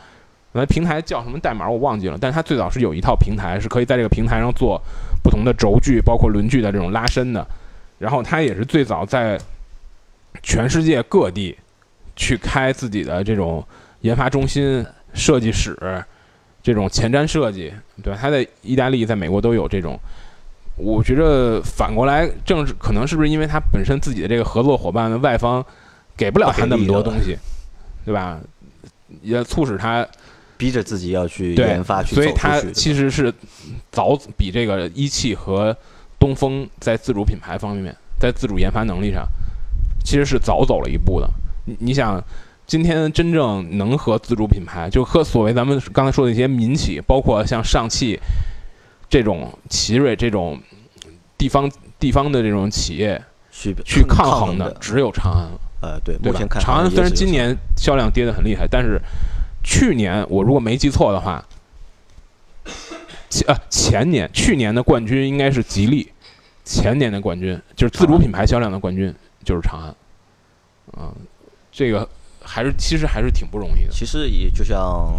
[0.54, 4.82] 那平台叫什么代码我忘记了，但它最早是有一套平台，是可以在这个平台上做
[5.22, 7.46] 不同的轴距，包括轮距的这种拉伸的。
[7.98, 9.38] 然后它也是最早在
[10.42, 11.54] 全世界各地
[12.16, 13.62] 去开自己的这种
[14.00, 15.78] 研发中心、设计室，
[16.64, 18.18] 这种前瞻设计，对吧？
[18.20, 20.00] 它在意大利、在美国都有这种。
[20.80, 25.64] 我觉着反过来，正是可能是不是因为他本身自己的这个合作伙伴的外方
[26.18, 27.38] 给不了他那么多东西，
[28.06, 28.40] 对吧？
[29.22, 30.08] 也促使他
[30.56, 32.62] 逼着自己要去研发去所以他。
[32.74, 33.34] 其实是
[33.92, 35.76] 早比这个一汽和
[36.20, 39.28] 东风在自主品牌方面，在自主研发能力上，
[40.06, 41.28] 其实是早走了一步的。
[41.66, 42.24] 你你想，
[42.68, 48.20] 今天真正能和自主品牌，就和所谓咱们刚才说的一些民企，包括像上汽
[49.10, 50.60] 这种奇瑞这种
[51.40, 53.20] 地方地方的这种企业
[53.50, 55.60] 去去抗抗衡的，只有长安了。
[55.82, 56.46] 呃，对，目前？
[56.46, 59.02] 看长安虽然今年销量跌得很厉害，但是
[59.64, 61.44] 去年我如果没记错的话，
[63.30, 66.12] 前呃前年去年的冠军应该是吉利，
[66.66, 69.16] 前年的冠军就是自主品牌销量的冠军
[69.46, 69.96] 就是长安，
[70.98, 71.16] 嗯，
[71.72, 72.08] 这个
[72.52, 73.92] 还是其实还是挺不容易的。
[73.92, 75.14] 其实也就像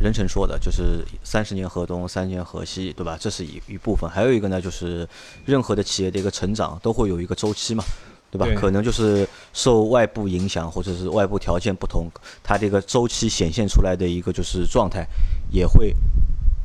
[0.00, 3.18] 任成说的，就是三十年河东，三十年河西，对吧？
[3.20, 4.08] 这是一一部分。
[4.08, 5.06] 还有一个呢，就是
[5.44, 7.84] 任何的企业的一个成长都会有一个周期嘛，
[8.30, 8.46] 对吧？
[8.46, 12.08] 对可能就是受外部影响或者是外部条件不同，
[12.42, 15.06] 它这个周期显现出来的一个就是状态
[15.52, 15.94] 也会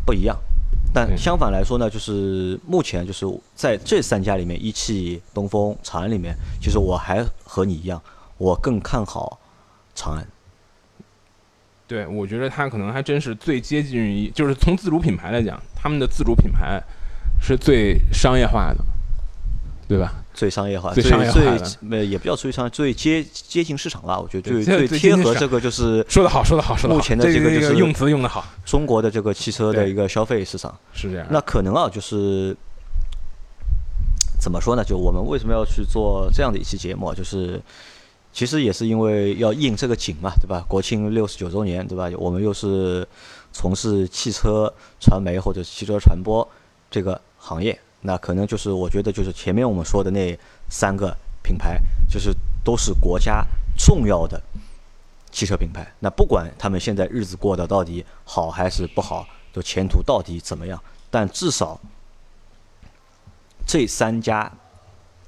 [0.06, 0.38] 不一样。
[0.94, 8.02] 但相反来说呢，就是目前就是在这三家里面，一汽、东风、长安里面，其实我还和你一样，
[8.38, 9.38] 我更看好
[9.96, 10.28] 长安。
[11.88, 16.82] 对，我觉得它可能还真是最接近于，就是从自主品牌来讲，他们的自主品牌
[17.42, 18.84] 是最商业化的，
[19.88, 20.14] 对吧？
[20.34, 24.20] 最商业化，最商业化的呃也不叫最商，最接接近市场吧。
[24.20, 26.98] 我觉得最最贴合这个就是说得好，说得好，说得好。
[26.98, 30.78] 目前的这这个就是用词用的好，中国的这个汽车的一个消费市场。
[30.92, 31.26] 是这样。
[31.30, 32.54] 那可能啊，就是
[34.38, 34.84] 怎么说呢？
[34.84, 37.16] 就我们为什么要去做这样的一期节目啊？
[37.16, 37.62] 就是
[38.36, 40.62] 其实也是因为要应这个景嘛，对吧？
[40.68, 42.12] 国庆六十九周年，对吧？
[42.18, 43.08] 我们又是
[43.54, 46.46] 从事汽车传媒或者汽车传播
[46.92, 50.38] 这个行业，那可能就是我觉得就是前面我们说的那
[50.70, 51.80] 三个品牌，
[52.10, 53.42] 就是都是国家
[53.78, 54.42] 重要的
[55.32, 55.90] 汽车品牌。
[56.02, 60.78] 那不管他们现在日子过得到底好还是不好，就前途到底怎么样，
[61.10, 61.80] 但至少
[63.66, 64.52] 这三家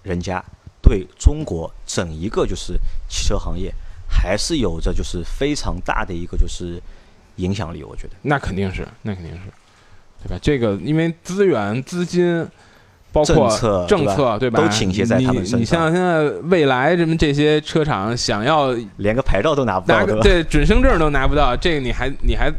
[0.03, 0.43] 人家。
[0.87, 2.79] 对中国整一个就是
[3.09, 3.73] 汽车行业，
[4.07, 6.81] 还是有着就是非常大的一个就是
[7.35, 8.13] 影响力，我觉得。
[8.21, 9.41] 那肯定是，那肯定是，
[10.23, 10.39] 对吧？
[10.41, 12.47] 这个因为资源、资金，
[13.11, 13.49] 包括
[13.85, 14.61] 政策，对吧？
[14.61, 15.59] 都倾斜在他们身上。
[15.59, 22.49] 你像现在未来什么这些车厂想要连个牌照都拿不到，对准生证都拿不到，这个你还你还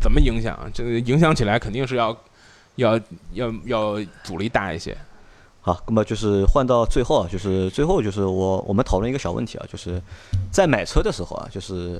[0.00, 0.58] 怎么影响？
[0.72, 2.16] 这个影响起来肯定是要
[2.76, 2.98] 要
[3.34, 4.96] 要要阻力大一些。
[5.66, 9.98] 好，那么就是换到最后啊，就是最后就是我我们讨论一个小问题啊，就是
[10.52, 11.98] 在买车的时候啊，就是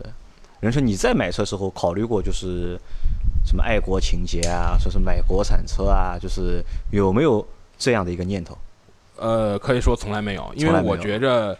[0.61, 2.79] 人生你在买车时候考虑过就是
[3.47, 6.63] 什么爱国情节啊，说是买国产车啊，就是
[6.93, 7.43] 有没有
[7.79, 8.55] 这样的一个念头？
[9.17, 11.57] 呃，可以说从来没有，因为我觉着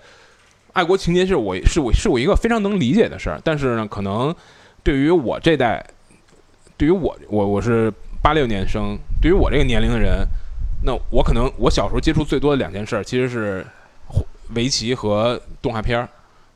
[0.75, 4.35] 爱国情节是我是我是我一个非常能理解的事儿，但是呢，可能
[4.83, 5.83] 对于我这代，
[6.77, 7.91] 对于我我我是
[8.21, 10.29] 八六年生，对于我这个年龄的人。
[10.87, 13.67] 那我可能我小时候接触最多的两件事，其实是
[14.55, 16.07] 围棋和动画片儿。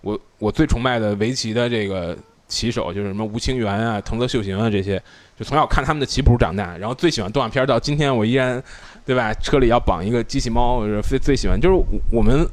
[0.03, 2.15] 我我最崇拜的围棋的这个
[2.47, 5.03] 棋手就是什么吴清源啊、藤泽秀行啊这些，
[5.39, 6.77] 就从小看他们的棋谱长大。
[6.77, 8.63] 然后最喜欢动画片儿，到今天我依然，
[9.07, 9.33] 对吧？
[9.43, 12.47] 车里要绑一个机器猫，最最喜欢就是我们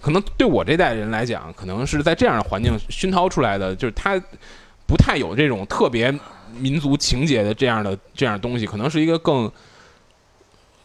[0.00, 4.18] 可能对我这代人来讲，可能是在这样的环境熏陶出来的，就是他
[4.86, 6.10] 不太有这种特别
[6.56, 9.52] 民族情节的这样的这样的东西，可能是一个更。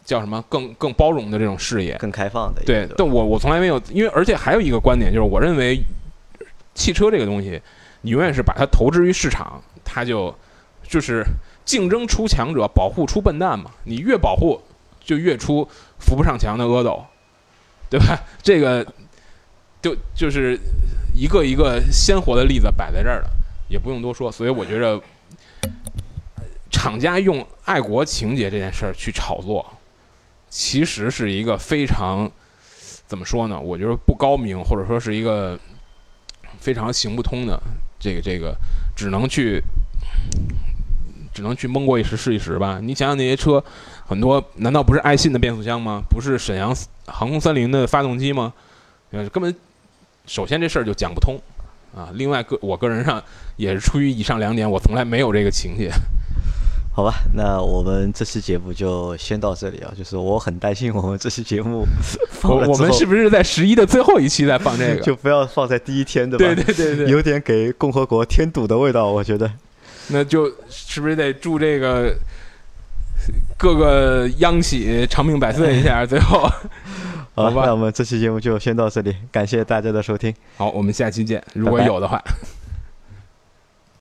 [0.08, 2.64] 叫什么更更包容的这种视野，更开放的。
[2.66, 5.78] 对，但我我从来没有，因为而且还有一个观点就是，我认为
[6.74, 7.62] 汽车这个东西，
[8.04, 10.34] 你永远是把它投之于市场，它就
[10.82, 11.26] 就是
[11.66, 13.70] 竞争出强者，保护出笨蛋嘛。
[13.84, 14.62] 你越保护，
[15.04, 15.68] 就越出
[16.00, 17.06] 扶不上墙的阿斗，
[17.90, 18.18] 对吧？
[18.42, 18.88] 这个
[19.82, 20.58] 就就是
[21.14, 23.30] 一个一个鲜活的例子摆在这儿了，
[23.68, 24.32] 也不用多说。
[24.32, 25.02] 所以我觉着，
[26.72, 29.66] 厂家用爱国情节这件事儿去炒作。
[30.50, 32.32] 其实是一个非常
[33.06, 33.60] 怎么说呢？
[33.60, 35.60] 我觉得不高明，或者说是一个
[36.60, 37.62] 非常行不通的
[38.00, 38.56] 这个这个，
[38.96, 39.62] 只能去
[41.34, 42.80] 只能去蒙过一时是一时吧。
[42.82, 43.64] 你想想那些车，
[44.06, 46.02] 很多难道不是爱信的变速箱吗？
[46.10, 46.76] 不是沈阳
[47.06, 48.54] 航空三菱的发动机吗？
[49.32, 49.56] 根本
[50.26, 51.40] 首先这事儿就讲不通
[51.96, 52.10] 啊。
[52.14, 53.24] 另外个我个人上
[53.56, 55.92] 也是出于以上两点，我从来没有这个情节。
[56.98, 59.94] 好吧，那我们这期节目就先到这里啊。
[59.96, 61.86] 就是我很担心我们这期节目
[62.32, 65.02] 放了我们是不是在十一的最后一期再放这个？
[65.06, 66.56] 就不要放在第一天，对吧？
[66.56, 69.48] 对对对对，有点给共和国添堵的味道，我觉得。
[70.08, 72.16] 那就是不是得祝这个
[73.60, 76.04] 各个央企长命百岁一下？
[76.04, 76.52] 最后，
[77.36, 80.34] 好吧，那我们这期节目就先到这里，感谢大家的收听。
[80.58, 82.20] 好，我们下期见，如果有的话。